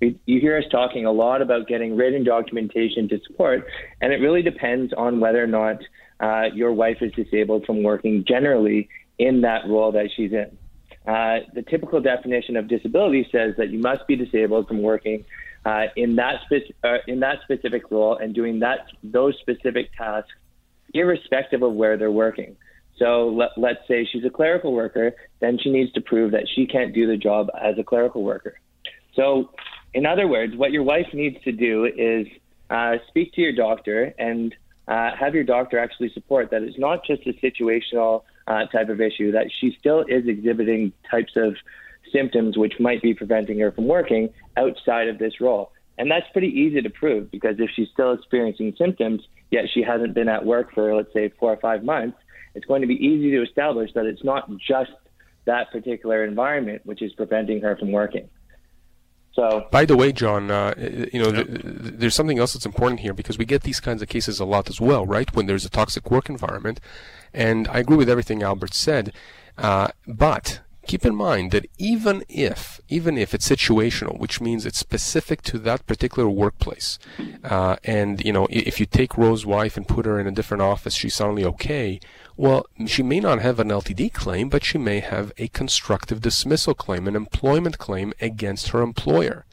[0.00, 3.66] We, you hear us talking a lot about getting written documentation to support,
[4.00, 5.78] and it really depends on whether or not
[6.20, 8.88] uh, your wife is disabled from working generally
[9.20, 10.56] in that role that she's in.
[11.06, 15.24] Uh, the typical definition of disability says that you must be disabled from working
[15.66, 20.30] uh, in that spe- uh, in that specific role and doing that those specific tasks,
[20.94, 22.56] irrespective of where they're working.
[22.98, 26.66] So let, let's say she's a clerical worker, then she needs to prove that she
[26.66, 28.58] can't do the job as a clerical worker.
[29.14, 29.50] So,
[29.94, 32.26] in other words, what your wife needs to do is
[32.68, 34.54] uh, speak to your doctor and
[34.86, 39.00] uh, have your doctor actually support that it's not just a situational uh, type of
[39.00, 41.54] issue, that she still is exhibiting types of
[42.12, 45.70] symptoms which might be preventing her from working outside of this role.
[45.96, 50.14] And that's pretty easy to prove because if she's still experiencing symptoms, yet she hasn't
[50.14, 52.18] been at work for, let's say, four or five months,
[52.54, 54.90] it's going to be easy to establish that it's not just
[55.44, 58.28] that particular environment which is preventing her from working.
[59.32, 63.14] So, by the way, John, uh, you know, th- there's something else that's important here
[63.14, 65.32] because we get these kinds of cases a lot as well, right?
[65.34, 66.80] When there's a toxic work environment,
[67.32, 69.12] and I agree with everything Albert said,
[69.56, 74.78] uh, but keep in mind that even if even if it's situational which means it's
[74.78, 76.98] specific to that particular workplace
[77.44, 80.62] uh, and you know if you take Roy's wife and put her in a different
[80.62, 82.00] office she's suddenly okay
[82.40, 86.72] well, she may not have an LTD claim, but she may have a constructive dismissal
[86.72, 89.44] claim, an employment claim against her employer.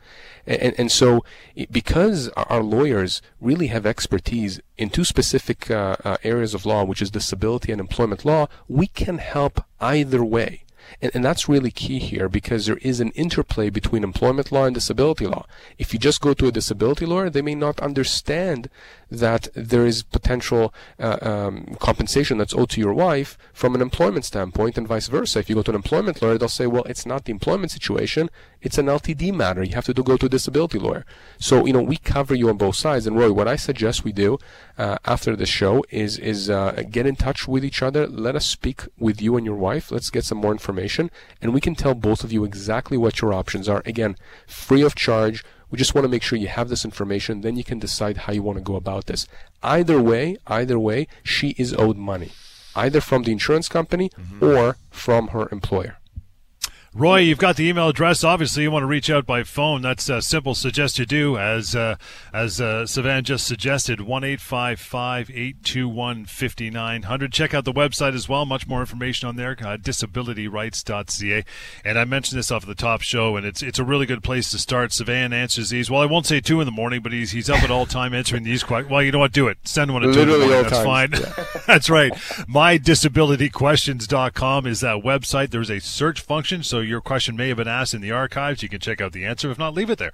[0.45, 1.25] And, and so,
[1.69, 7.01] because our lawyers really have expertise in two specific uh, uh, areas of law, which
[7.01, 10.63] is disability and employment law, we can help either way.
[11.01, 14.73] And, and that's really key here because there is an interplay between employment law and
[14.73, 15.45] disability law.
[15.77, 18.69] If you just go to a disability lawyer, they may not understand
[19.09, 24.25] that there is potential uh, um, compensation that's owed to your wife from an employment
[24.25, 25.39] standpoint, and vice versa.
[25.39, 28.29] If you go to an employment lawyer, they'll say, well, it's not the employment situation,
[28.61, 29.63] it's an LTD matter.
[29.63, 31.05] You have to go to a disability lawyer.
[31.39, 33.05] So, you know, we cover you on both sides.
[33.05, 34.39] And Roy, what I suggest we do
[34.77, 38.07] uh, after the show is is uh, get in touch with each other.
[38.07, 39.91] Let us speak with you and your wife.
[39.91, 43.33] Let's get some more information, and we can tell both of you exactly what your
[43.33, 43.81] options are.
[43.85, 44.15] Again,
[44.47, 45.43] free of charge.
[45.69, 47.41] We just want to make sure you have this information.
[47.41, 49.27] Then you can decide how you want to go about this.
[49.61, 52.31] Either way, either way, she is owed money,
[52.75, 54.43] either from the insurance company mm-hmm.
[54.43, 55.97] or from her employer.
[56.97, 58.23] Roy, you've got the email address.
[58.23, 59.83] Obviously, you want to reach out by phone.
[59.83, 60.55] That's uh, simple.
[60.55, 61.97] Suggest you do, as uh,
[62.33, 64.01] as uh, Sivan just suggested.
[64.01, 67.33] One eight five five eight two one fifty nine hundred.
[67.33, 68.47] Check out the website as well.
[68.47, 69.51] Much more information on there.
[69.51, 71.45] Uh, disabilityrights.ca.
[71.85, 74.49] And I mentioned this off the top show, and it's it's a really good place
[74.49, 74.89] to start.
[74.89, 75.91] Sivan answers these.
[75.91, 78.15] Well, I won't say two in the morning, but he's he's up at all time
[78.15, 78.63] answering these.
[78.63, 79.03] Quite well.
[79.03, 79.33] You know what?
[79.33, 79.59] Do it.
[79.65, 80.63] Send one at two in the morning.
[80.63, 81.11] That's fine.
[81.11, 81.45] Yeah.
[81.67, 82.11] That's right.
[82.11, 85.51] MyDisabilityQuestions.com is that website.
[85.51, 88.63] There's a search function, so your question may have been asked in the archives.
[88.63, 89.51] You can check out the answer.
[89.51, 90.11] If not, leave it there.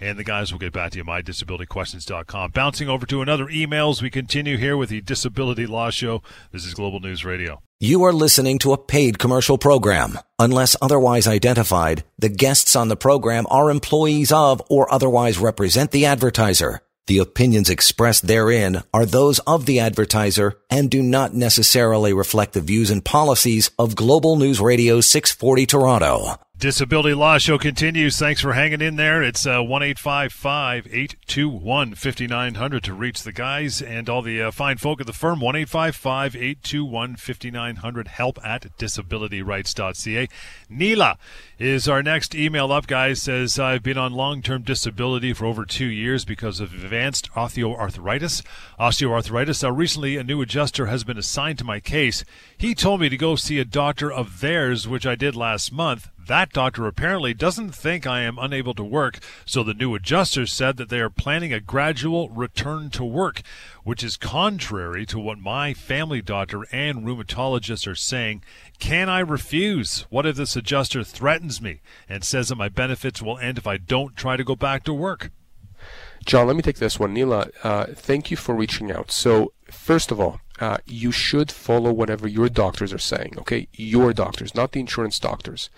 [0.00, 2.50] And the guys will get back to you mydisabilityquestions.com.
[2.50, 6.22] Bouncing over to another emails, we continue here with the Disability Law Show.
[6.52, 7.62] This is Global News Radio.
[7.78, 10.18] You are listening to a paid commercial program.
[10.38, 16.06] Unless otherwise identified, the guests on the program are employees of or otherwise represent the
[16.06, 16.80] advertiser.
[17.06, 22.60] The opinions expressed therein are those of the advertiser and do not necessarily reflect the
[22.60, 26.40] views and policies of Global News Radio 640 Toronto.
[26.58, 28.18] Disability Law Show continues.
[28.18, 29.22] Thanks for hanging in there.
[29.22, 35.02] It's uh, 1 821 5900 to reach the guys and all the uh, fine folk
[35.02, 35.40] at the firm.
[35.40, 38.08] 1 821 5900.
[38.08, 40.28] Help at disabilityrights.ca.
[40.70, 41.18] Neela
[41.58, 43.22] is our next email up, guys.
[43.22, 48.42] Says, I've been on long term disability for over two years because of advanced osteoarthritis.
[48.78, 49.62] Osteoarthritis.
[49.62, 52.24] Now, recently, a new adjuster has been assigned to my case.
[52.58, 56.10] He told me to go see a doctor of theirs, which I did last month.
[56.26, 60.76] That doctor apparently doesn't think I am unable to work, so the new adjuster said
[60.76, 63.42] that they are planning a gradual return to work,
[63.84, 68.42] which is contrary to what my family doctor and rheumatologist are saying.
[68.78, 70.06] Can I refuse?
[70.10, 73.78] What if this adjuster threatens me and says that my benefits will end if I
[73.78, 75.30] don't try to go back to work?
[76.24, 77.14] John, let me take this one.
[77.14, 79.10] Neela, uh, thank you for reaching out.
[79.10, 83.68] So, first of all, uh, you should follow whatever your doctors are saying, okay?
[83.74, 85.68] Your doctors, not the insurance doctors.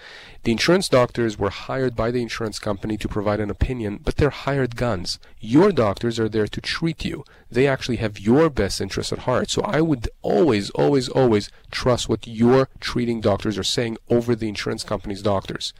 [0.44, 4.30] The insurance doctors were hired by the insurance company to provide an opinion, but they're
[4.30, 5.18] hired guns.
[5.40, 7.24] Your doctors are there to treat you.
[7.50, 9.50] They actually have your best interests at heart.
[9.50, 14.48] So I would always, always, always trust what your treating doctors are saying over the
[14.48, 15.72] insurance company's doctors.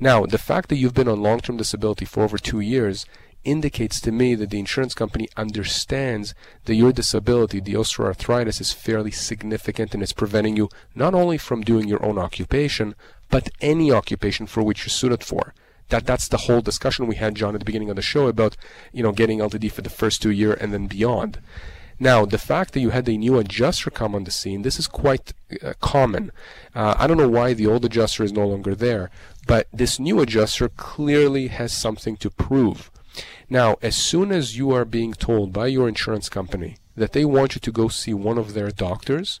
[0.00, 3.06] Now, the fact that you've been on long-term disability for over two years
[3.44, 9.10] indicates to me that the insurance company understands that your disability, the osteoarthritis, is fairly
[9.10, 12.94] significant and it's preventing you not only from doing your own occupation,
[13.30, 15.54] but any occupation for which you're suited for.
[15.88, 18.56] That that's the whole discussion we had, John, at the beginning of the show about,
[18.92, 21.38] you know, getting LTD for the first two year and then beyond.
[21.98, 24.86] Now, the fact that you had a new adjuster come on the scene, this is
[24.86, 26.32] quite uh, common.
[26.74, 29.10] Uh, I don't know why the old adjuster is no longer there,
[29.46, 32.90] but this new adjuster clearly has something to prove.
[33.52, 37.54] Now, as soon as you are being told by your insurance company that they want
[37.54, 39.40] you to go see one of their doctors,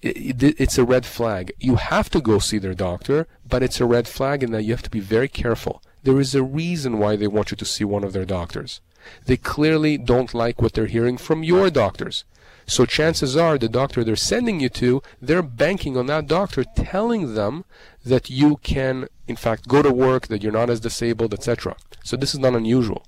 [0.00, 1.52] it, it, it's a red flag.
[1.60, 4.70] You have to go see their doctor, but it's a red flag in that you
[4.72, 5.82] have to be very careful.
[6.04, 8.80] There is a reason why they want you to see one of their doctors.
[9.26, 12.24] They clearly don't like what they're hearing from your doctors.
[12.66, 17.34] So chances are the doctor they're sending you to, they're banking on that doctor telling
[17.34, 17.66] them
[18.06, 21.76] that you can, in fact, go to work, that you're not as disabled, etc.
[22.02, 23.04] So this is not unusual.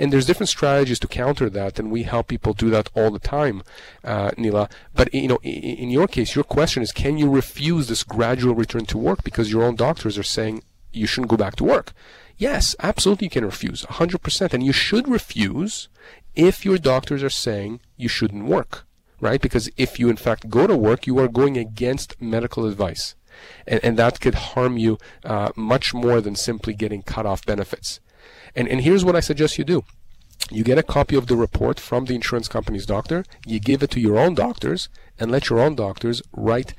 [0.00, 3.18] And there's different strategies to counter that, and we help people do that all the
[3.18, 3.62] time,
[4.02, 4.70] uh, Neela.
[4.94, 8.86] But you know, in your case, your question is, can you refuse this gradual return
[8.86, 11.92] to work because your own doctors are saying you shouldn't go back to work?
[12.38, 15.90] Yes, absolutely, you can refuse, 100%, and you should refuse
[16.34, 18.86] if your doctors are saying you shouldn't work,
[19.20, 19.42] right?
[19.42, 23.14] Because if you in fact go to work, you are going against medical advice.
[23.66, 28.00] And, and that could harm you uh, much more than simply getting cut off benefits.
[28.54, 29.84] And, and here's what I suggest you do.
[30.50, 33.90] You get a copy of the report from the insurance company's doctor, you give it
[33.92, 36.74] to your own doctors, and let your own doctors write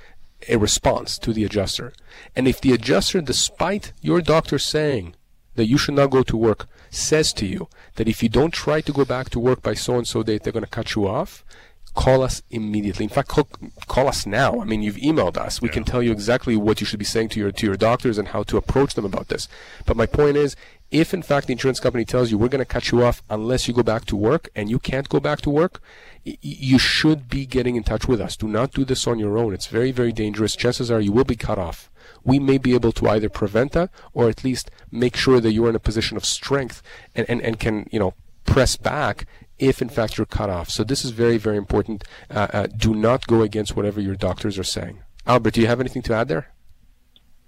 [0.49, 1.93] a response to the adjuster.
[2.35, 5.15] And if the adjuster, despite your doctor saying
[5.55, 8.81] that you should not go to work, says to you that if you don't try
[8.81, 11.07] to go back to work by so and so date, they're going to cut you
[11.07, 11.45] off,
[11.93, 13.05] call us immediately.
[13.05, 13.47] In fact, call,
[13.87, 14.59] call us now.
[14.59, 15.61] I mean, you've emailed us.
[15.61, 15.73] We yeah.
[15.73, 18.29] can tell you exactly what you should be saying to your to your doctors and
[18.29, 19.47] how to approach them about this.
[19.85, 20.55] But my point is,
[20.91, 23.67] if in fact the insurance company tells you we're going to cut you off unless
[23.67, 25.81] you go back to work and you can't go back to work,
[26.23, 28.35] you should be getting in touch with us.
[28.35, 29.53] Do not do this on your own.
[29.53, 30.55] It's very, very dangerous.
[30.55, 31.89] Chances are you will be cut off.
[32.23, 35.69] We may be able to either prevent that or at least make sure that you're
[35.69, 36.83] in a position of strength
[37.15, 38.13] and, and, and can, you know,
[38.45, 39.25] press back
[39.57, 40.69] if in fact you're cut off.
[40.69, 42.03] So this is very, very important.
[42.29, 45.01] Uh, uh, do not go against whatever your doctors are saying.
[45.25, 46.50] Albert, do you have anything to add there?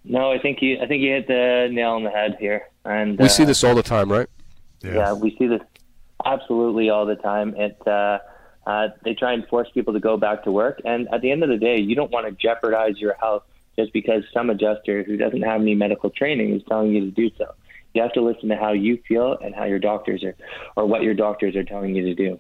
[0.06, 2.68] No, I think you I think you hit the nail on the head here.
[2.86, 4.28] And we uh, see this all the time, right?
[4.82, 4.94] Yeah.
[4.94, 5.14] yeah.
[5.14, 5.62] we see this
[6.26, 7.56] absolutely all the time.
[7.56, 8.20] It uh,
[8.66, 11.44] uh, they try and force people to go back to work, and at the end
[11.44, 13.44] of the day, you don't want to jeopardize your health
[13.78, 17.30] just because some adjuster who doesn't have any medical training is telling you to do
[17.38, 17.54] so.
[17.94, 20.36] You have to listen to how you feel and how your doctors are,
[20.76, 22.40] or what your doctors are telling you to do.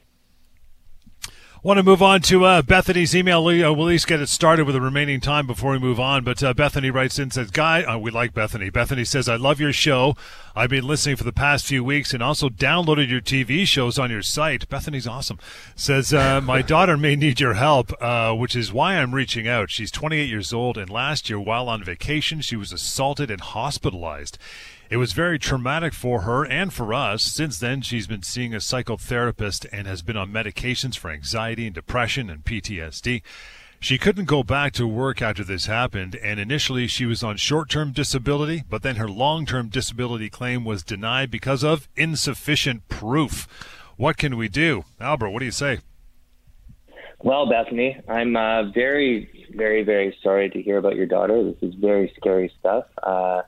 [1.63, 3.41] Want to move on to uh, Bethany's email?
[3.41, 6.25] We'll at least get it started with the remaining time before we move on.
[6.25, 8.69] But uh, Bethany writes in says, "Guy, uh, we like Bethany.
[8.69, 10.17] Bethany says, I love your show.
[10.57, 14.11] I've been listening for the past few weeks and also downloaded your TV shows on
[14.11, 14.67] your site.
[14.67, 15.39] Bethany's awesome.
[15.73, 19.69] Says uh, my daughter may need your help, uh, which is why I'm reaching out.
[19.71, 24.37] She's 28 years old, and last year, while on vacation, she was assaulted and hospitalized."
[24.93, 27.23] It was very traumatic for her and for us.
[27.23, 31.73] Since then, she's been seeing a psychotherapist and has been on medications for anxiety and
[31.73, 33.23] depression and PTSD.
[33.79, 37.71] She couldn't go back to work after this happened, and initially she was on short
[37.71, 43.47] term disability, but then her long term disability claim was denied because of insufficient proof.
[43.97, 44.85] What can we do?
[44.99, 45.79] Albert, what do you say?
[47.17, 51.43] Well, Bethany, I'm uh, very, very, very sorry to hear about your daughter.
[51.43, 52.85] This is very scary stuff.
[53.01, 53.41] Uh,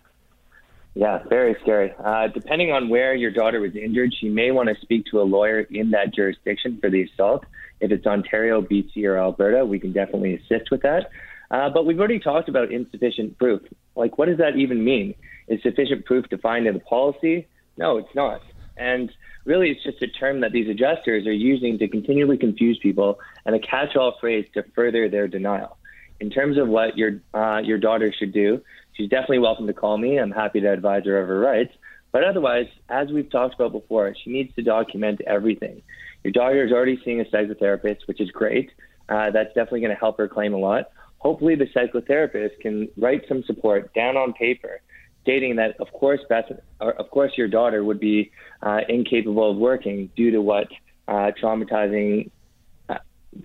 [0.95, 1.93] yeah, very scary.
[2.03, 5.23] Uh, depending on where your daughter was injured, she may want to speak to a
[5.23, 7.45] lawyer in that jurisdiction for the assault.
[7.81, 11.10] If it's Ontario, BC, or Alberta, we can definitely assist with that.
[11.51, 13.62] Uh, but we've already talked about insufficient proof.
[13.97, 15.15] Like, what does that even mean?
[15.49, 17.47] Is sufficient proof defined in the policy?
[17.77, 18.41] No, it's not.
[18.77, 19.12] And
[19.43, 23.53] really, it's just a term that these adjusters are using to continually confuse people and
[23.53, 25.77] a catch-all phrase to further their denial.
[26.21, 28.62] In terms of what your uh, your daughter should do,
[28.96, 30.17] she's definitely welcome to call me.
[30.17, 31.73] I'm happy to advise her of her rights.
[32.12, 35.81] But otherwise, as we've talked about before, she needs to document everything.
[36.23, 38.71] Your daughter is already seeing a psychotherapist, which is great.
[39.10, 40.85] Uh, that's definitely going to help her claim a lot.
[41.19, 44.79] hopefully the psychotherapist can write some support down on paper
[45.25, 46.46] stating that of course Beth,
[46.79, 48.31] or of course your daughter would be
[48.62, 50.67] uh, incapable of working due to what
[51.08, 52.29] uh, traumatizing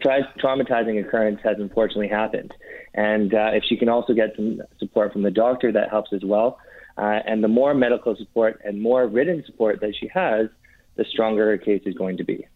[0.00, 2.52] tra- traumatizing occurrence has unfortunately happened.
[2.94, 6.22] And uh, if she can also get some support from the doctor, that helps as
[6.24, 6.58] well.
[6.98, 10.48] Uh, and the more medical support and more written support that she has,
[10.96, 12.46] the stronger her case is going to be.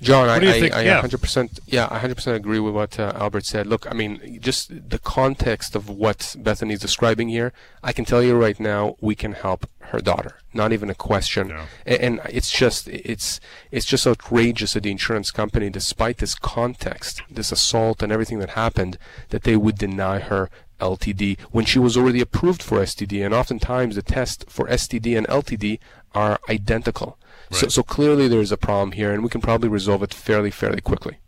[0.00, 1.02] John, I, I, I, yeah.
[1.02, 3.66] 100%, yeah, I 100% agree with what uh, Albert said.
[3.66, 8.22] Look, I mean, just the context of what Bethany is describing here, I can tell
[8.22, 10.36] you right now, we can help her daughter.
[10.54, 11.48] Not even a question.
[11.48, 11.64] No.
[11.84, 13.40] And, and it's just, it's,
[13.70, 18.50] it's just outrageous that the insurance company, despite this context, this assault and everything that
[18.50, 18.96] happened,
[19.28, 20.48] that they would deny her
[20.80, 23.24] LTD when she was already approved for STD.
[23.24, 25.78] And oftentimes the test for STD and LTD
[26.14, 27.18] are identical.
[27.50, 27.60] Right.
[27.60, 30.80] So, so clearly there's a problem here, and we can probably resolve it fairly, fairly
[30.80, 31.18] quickly.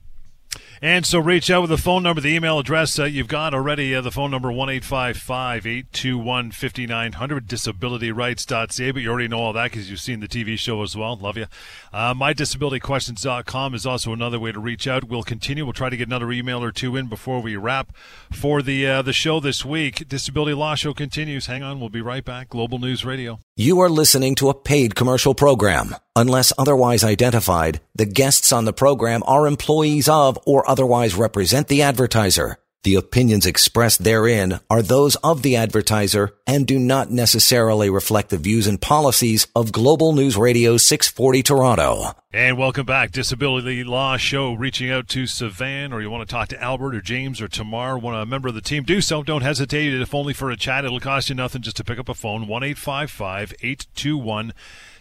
[0.85, 3.95] And so reach out with the phone number, the email address uh, you've got already.
[3.95, 8.91] Uh, the phone number one eight five five eight two one fifty nine hundred disabilityrights.ca.
[8.91, 11.15] But you already know all that because you've seen the TV show as well.
[11.15, 11.47] Love you.
[11.93, 15.05] Uh, MyDisabilityQuestions.com is also another way to reach out.
[15.05, 15.65] We'll continue.
[15.65, 17.95] We'll try to get another email or two in before we wrap
[18.33, 20.09] for the uh, the show this week.
[20.09, 21.47] Disability Law Show continues.
[21.47, 21.79] Hang on.
[21.79, 22.49] We'll be right back.
[22.49, 23.39] Global News Radio.
[23.55, 25.95] You are listening to a paid commercial program.
[26.17, 31.83] Unless otherwise identified, the guests on the program are employees of or otherwise represent the
[31.83, 32.57] advertiser.
[32.83, 38.39] The opinions expressed therein are those of the advertiser and do not necessarily reflect the
[38.39, 42.17] views and policies of Global News Radio 640 Toronto.
[42.33, 43.13] And welcome back.
[43.13, 47.03] Disability Law Show reaching out to Sivan, or you want to talk to Albert or
[47.03, 49.23] James or Tamar, want a member of the team, do so.
[49.23, 49.93] Don't hesitate.
[49.93, 52.49] If only for a chat, it'll cost you nothing just to pick up a phone.
[52.49, 54.53] 1 821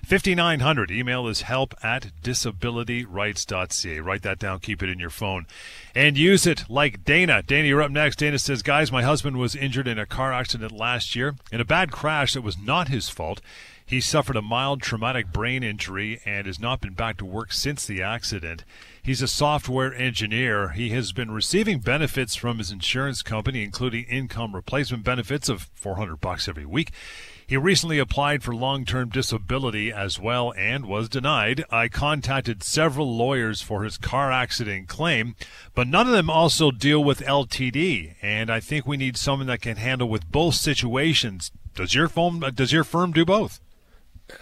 [0.03, 0.91] 5900.
[0.91, 3.99] Email is help at disabilityrights.ca.
[3.99, 5.45] Write that down, keep it in your phone,
[5.95, 7.41] and use it like Dana.
[7.41, 8.17] Dana, you're up next.
[8.17, 11.65] Dana says, Guys, my husband was injured in a car accident last year in a
[11.65, 13.41] bad crash that was not his fault.
[13.91, 17.85] He suffered a mild traumatic brain injury and has not been back to work since
[17.85, 18.63] the accident.
[19.03, 20.69] He's a software engineer.
[20.69, 26.21] He has been receiving benefits from his insurance company, including income replacement benefits of 400
[26.21, 26.91] bucks every week.
[27.51, 31.65] He recently applied for long term disability as well and was denied.
[31.69, 35.35] I contacted several lawyers for his car accident claim,
[35.75, 39.59] but none of them also deal with LTD, and I think we need someone that
[39.59, 41.51] can handle with both situations.
[41.75, 43.59] Does your firm does your firm do both?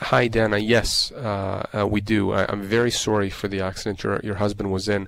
[0.02, 0.60] Hi, Dana.
[0.60, 2.32] Yes, uh, uh, we do.
[2.34, 5.08] I, am very sorry for the accident your your husband was in.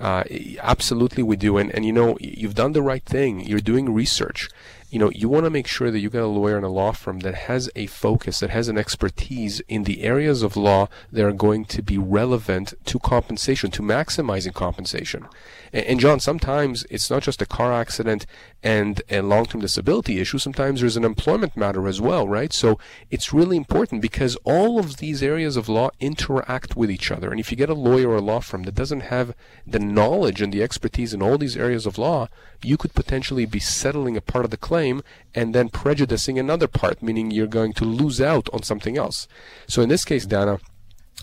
[0.00, 0.24] Uh,
[0.60, 1.58] absolutely, we do.
[1.58, 3.38] And and you know, you've done the right thing.
[3.46, 4.48] You're doing research
[4.96, 6.90] you know, you want to make sure that you get a lawyer in a law
[6.90, 11.22] firm that has a focus, that has an expertise in the areas of law that
[11.22, 15.26] are going to be relevant to compensation, to maximizing compensation.
[15.70, 18.24] And, and John, sometimes it's not just a car accident
[18.62, 20.38] and a long-term disability issue.
[20.38, 22.50] Sometimes there's an employment matter as well, right?
[22.50, 22.78] So
[23.10, 27.30] it's really important because all of these areas of law interact with each other.
[27.30, 29.34] And if you get a lawyer or a law firm that doesn't have
[29.66, 32.28] the knowledge and the expertise in all these areas of law,
[32.62, 34.85] you could potentially be settling a part of the claim
[35.34, 39.28] and then prejudicing another part, meaning you're going to lose out on something else.
[39.66, 40.58] So in this case, Dana,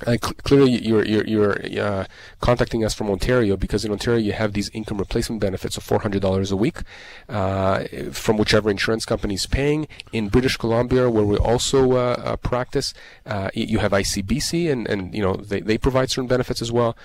[0.08, 2.06] uh, cl- clearly, you're you're, you're uh,
[2.42, 6.00] contacting us from Ontario because in Ontario you have these income replacement benefits of four
[6.00, 6.80] hundred dollars a week
[7.30, 9.88] uh, from whichever insurance company is paying.
[10.12, 12.94] In British Columbia, where we also uh, uh, practice,
[13.26, 16.98] uh, you have ICBC, and and you know they they provide certain benefits as well.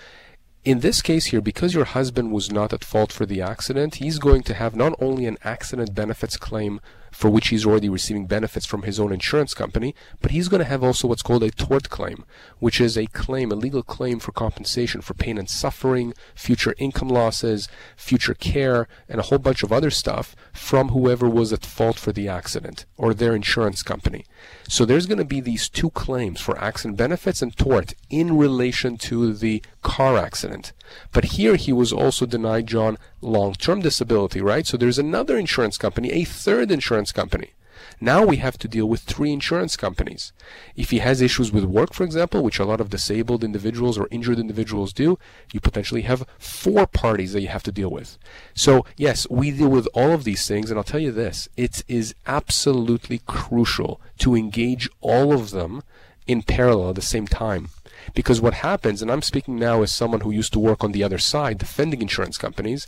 [0.65, 4.19] In this case here, because your husband was not at fault for the accident, he's
[4.19, 6.81] going to have not only an accident benefits claim
[7.13, 10.69] for which he's already receiving benefits from his own insurance company, but he's going to
[10.69, 12.25] have also what's called a tort claim,
[12.59, 17.09] which is a claim, a legal claim for compensation for pain and suffering, future income
[17.09, 21.99] losses, future care, and a whole bunch of other stuff from whoever was at fault
[21.99, 24.25] for the accident or their insurance company.
[24.71, 28.99] So there's going to be these two claims for accident benefits and tort in relation
[28.99, 30.73] to the car accident.
[31.11, 34.67] But here he was also denied, John, long term disability, right?
[34.67, 37.53] So there's another insurance company, a third insurance company.
[38.01, 40.33] Now we have to deal with three insurance companies.
[40.77, 44.09] If he has issues with work, for example, which a lot of disabled individuals or
[44.11, 45.19] injured individuals do,
[45.53, 48.17] you potentially have four parties that you have to deal with.
[48.55, 51.83] So, yes, we deal with all of these things, and I'll tell you this it
[51.89, 55.83] is absolutely crucial to engage all of them
[56.27, 57.71] in parallel at the same time.
[58.15, 61.03] Because what happens, and I'm speaking now as someone who used to work on the
[61.03, 62.87] other side, defending insurance companies,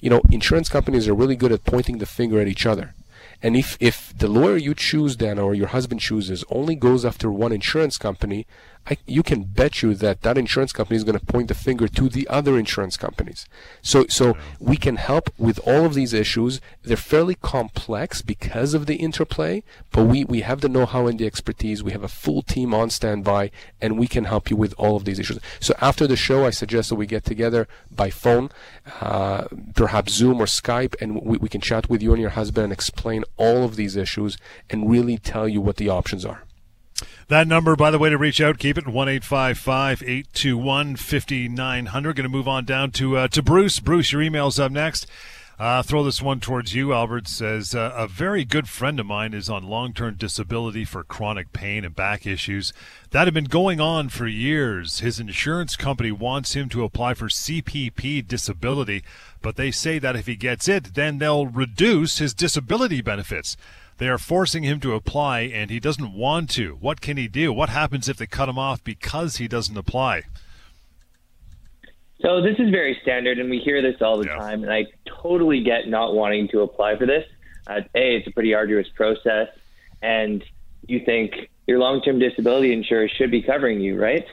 [0.00, 2.94] you know, insurance companies are really good at pointing the finger at each other.
[3.42, 7.30] And if, if the lawyer you choose then or your husband chooses only goes after
[7.30, 8.46] one insurance company,
[8.86, 11.86] I, you can bet you that that insurance company is going to point the finger
[11.86, 13.46] to the other insurance companies.
[13.82, 16.60] So, so we can help with all of these issues.
[16.82, 19.62] They're fairly complex because of the interplay,
[19.92, 21.82] but we, we have the know-how and the expertise.
[21.82, 23.50] We have a full team on standby,
[23.80, 25.38] and we can help you with all of these issues.
[25.60, 28.50] So after the show, I suggest that we get together by phone,
[29.00, 32.64] uh, perhaps Zoom or Skype, and we, we can chat with you and your husband
[32.64, 34.36] and explain all of these issues
[34.68, 36.42] and really tell you what the options are.
[37.30, 42.16] That number, by the way, to reach out, keep it 1 821 5900.
[42.16, 43.78] Going to move on down to, uh, to Bruce.
[43.78, 45.06] Bruce, your email's up next.
[45.56, 46.92] Uh, throw this one towards you.
[46.92, 51.52] Albert says uh, a very good friend of mine is on long-term disability for chronic
[51.52, 52.72] pain and back issues
[53.10, 54.98] that have been going on for years.
[54.98, 59.04] His insurance company wants him to apply for CPP disability,
[59.40, 63.56] but they say that if he gets it, then they'll reduce his disability benefits.
[64.00, 66.78] They are forcing him to apply, and he doesn't want to.
[66.80, 67.52] What can he do?
[67.52, 70.22] What happens if they cut him off because he doesn't apply?
[72.22, 74.36] So this is very standard, and we hear this all the yeah.
[74.36, 74.62] time.
[74.62, 74.86] And I
[75.22, 77.26] totally get not wanting to apply for this.
[77.66, 79.48] Uh, a, it's a pretty arduous process,
[80.00, 80.42] and
[80.88, 81.34] you think
[81.66, 84.24] your long-term disability insurer should be covering you, right?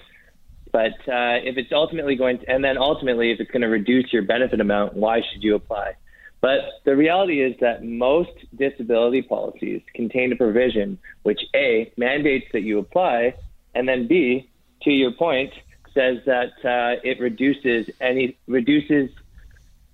[0.72, 4.14] But uh, if it's ultimately going to, and then ultimately if it's going to reduce
[4.14, 5.96] your benefit amount, why should you apply?
[6.40, 12.62] But the reality is that most disability policies contain a provision which A, mandates that
[12.62, 13.34] you apply,
[13.74, 14.50] and then B,
[14.84, 15.52] to your point,
[15.94, 19.10] says that uh, it reduces any reduces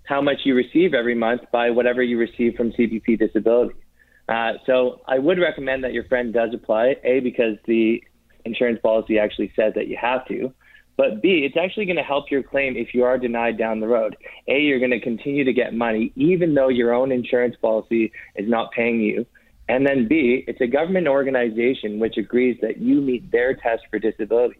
[0.05, 3.75] how much you receive every month by whatever you receive from CPP disability.
[4.27, 8.03] Uh, so I would recommend that your friend does apply, A, because the
[8.43, 10.53] insurance policy actually says that you have to,
[10.95, 13.87] but B, it's actually going to help your claim if you are denied down the
[13.87, 14.15] road.
[14.47, 18.47] A, you're going to continue to get money even though your own insurance policy is
[18.47, 19.25] not paying you.
[19.67, 23.97] And then B, it's a government organization which agrees that you meet their test for
[23.97, 24.59] disability.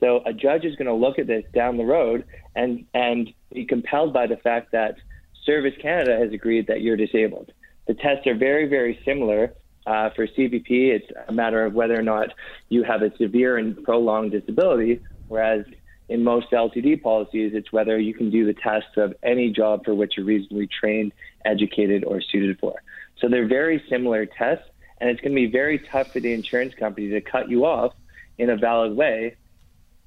[0.00, 2.24] So a judge is going to look at this down the road
[2.54, 4.96] and, and be compelled by the fact that
[5.44, 7.52] Service Canada has agreed that you're disabled.
[7.86, 9.52] The tests are very, very similar.
[9.86, 12.30] Uh, for CPP, it's a matter of whether or not
[12.68, 15.64] you have a severe and prolonged disability, whereas
[16.08, 19.94] in most LTD policies, it's whether you can do the tests of any job for
[19.94, 21.12] which you're reasonably trained,
[21.44, 22.74] educated, or suited for.
[23.18, 24.64] So they're very similar tests,
[25.00, 27.92] and it's going to be very tough for the insurance company to cut you off
[28.38, 29.36] in a valid way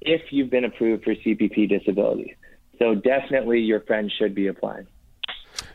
[0.00, 2.36] if you've been approved for CPP disability.
[2.78, 4.86] So definitely your friend should be applying.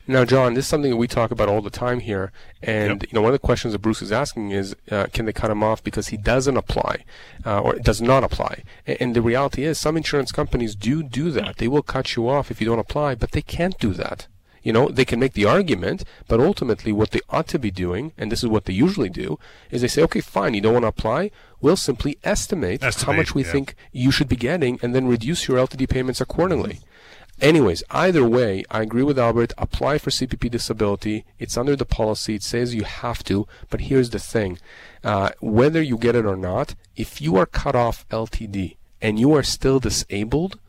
[0.08, 2.32] Now, John, this is something that we talk about all the time here,
[2.62, 3.12] and yep.
[3.12, 5.50] you know one of the questions that Bruce is asking is, uh, can they cut
[5.50, 7.06] him off because he doesn't apply,
[7.44, 8.64] uh, or does not apply?
[8.86, 11.58] And, and the reality is, some insurance companies do do that.
[11.58, 14.28] They will cut you off if you don't apply, but they can't do that.
[14.62, 18.14] You know, they can make the argument, but ultimately what they ought to be doing,
[18.18, 19.40] and this is what they usually do,
[19.70, 21.30] is they say, okay, fine, you don't want to apply,
[21.62, 23.52] we'll simply estimate, estimate how much we yeah.
[23.52, 26.80] think you should be getting and then reduce your LTD payments accordingly.
[27.42, 29.52] Anyways, either way, I agree with Albert.
[29.58, 31.26] Apply for CPP disability.
[31.38, 32.36] It's under the policy.
[32.36, 33.46] It says you have to.
[33.70, 34.58] But here's the thing.
[35.04, 39.34] Uh, whether you get it or not, if you are cut off LTD and you
[39.34, 40.60] are still disabled,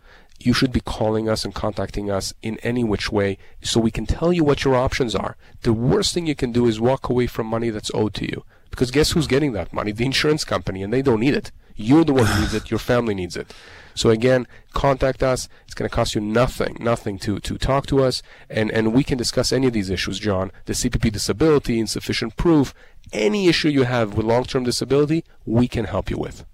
[0.40, 4.04] you should be calling us and contacting us in any which way so we can
[4.04, 5.36] tell you what your options are.
[5.62, 8.44] The worst thing you can do is walk away from money that's owed to you.
[8.70, 9.92] Because guess who's getting that money?
[9.92, 11.52] The insurance company, and they don't need it.
[11.76, 12.70] You're the one who needs it.
[12.70, 13.54] Your family needs it.
[13.96, 15.48] So again, contact us.
[15.64, 19.02] It's going to cost you nothing, nothing to, to talk to us, and, and we
[19.02, 20.52] can discuss any of these issues, John.
[20.66, 22.74] The CPP disability, insufficient proof,
[23.12, 26.44] any issue you have with long-term disability, we can help you with.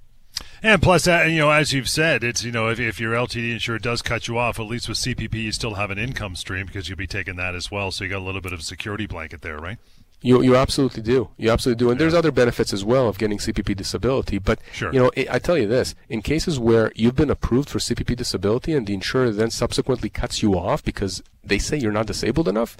[0.62, 3.52] And plus, uh, you know, as you've said, it's you know, if, if your LTD
[3.52, 6.66] insurer does cut you off, at least with CPP, you still have an income stream
[6.66, 7.90] because you'll be taking that as well.
[7.90, 9.78] So you got a little bit of a security blanket there, right?
[10.22, 11.30] You you absolutely do.
[11.36, 11.90] You absolutely do.
[11.90, 12.04] And yeah.
[12.04, 14.38] there's other benefits as well of getting CPP disability.
[14.38, 14.92] But sure.
[14.92, 18.72] you know, I tell you this: in cases where you've been approved for CPP disability
[18.72, 22.76] and the insurer then subsequently cuts you off because they say you're not disabled enough,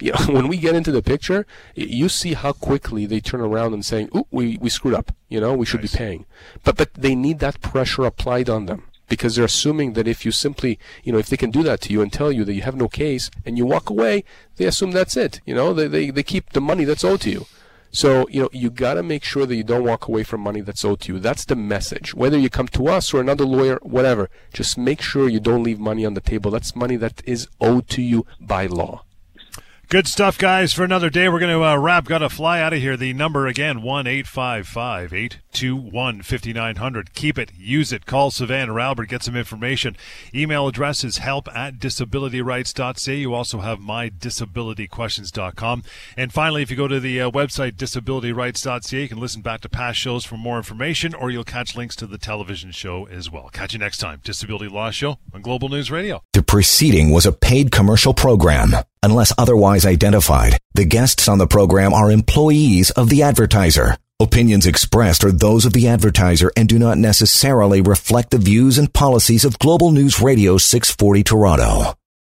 [0.00, 3.74] you know, when we get into the picture, you see how quickly they turn around
[3.74, 5.12] and saying, "Ooh, we we screwed up.
[5.28, 5.92] You know, we should nice.
[5.92, 6.26] be paying."
[6.64, 10.32] But but they need that pressure applied on them because they're assuming that if you
[10.32, 12.62] simply, you know, if they can do that to you and tell you that you
[12.62, 14.24] have no case and you walk away,
[14.56, 15.40] they assume that's it.
[15.44, 17.46] You know, they, they, they keep the money that's owed to you.
[17.90, 20.60] So, you know, you got to make sure that you don't walk away from money
[20.60, 21.18] that's owed to you.
[21.18, 22.14] That's the message.
[22.14, 25.80] Whether you come to us or another lawyer, whatever, just make sure you don't leave
[25.80, 26.50] money on the table.
[26.50, 29.04] That's money that is owed to you by law.
[29.90, 30.74] Good stuff, guys.
[30.74, 32.04] For another day, we're going to uh, wrap.
[32.04, 32.94] Got to fly out of here.
[32.94, 37.14] The number again, one eight five five eight two one fifty nine hundred.
[37.14, 38.04] Keep it, use it.
[38.04, 39.96] Call Sivan or Albert, get some information.
[40.34, 43.16] Email address is help at disabilityrights.ca.
[43.16, 45.82] You also have mydisabilityquestions.com.
[46.18, 49.70] And finally, if you go to the uh, website disabilityrights.ca, you can listen back to
[49.70, 53.48] past shows for more information, or you'll catch links to the television show as well.
[53.54, 54.20] Catch you next time.
[54.22, 56.22] Disability Law Show on Global News Radio.
[56.34, 58.74] The preceding was a paid commercial program.
[59.02, 63.96] Unless otherwise identified, the guests on the program are employees of the advertiser.
[64.20, 68.92] Opinions expressed are those of the advertiser and do not necessarily reflect the views and
[68.92, 71.94] policies of Global News Radio 640 Toronto.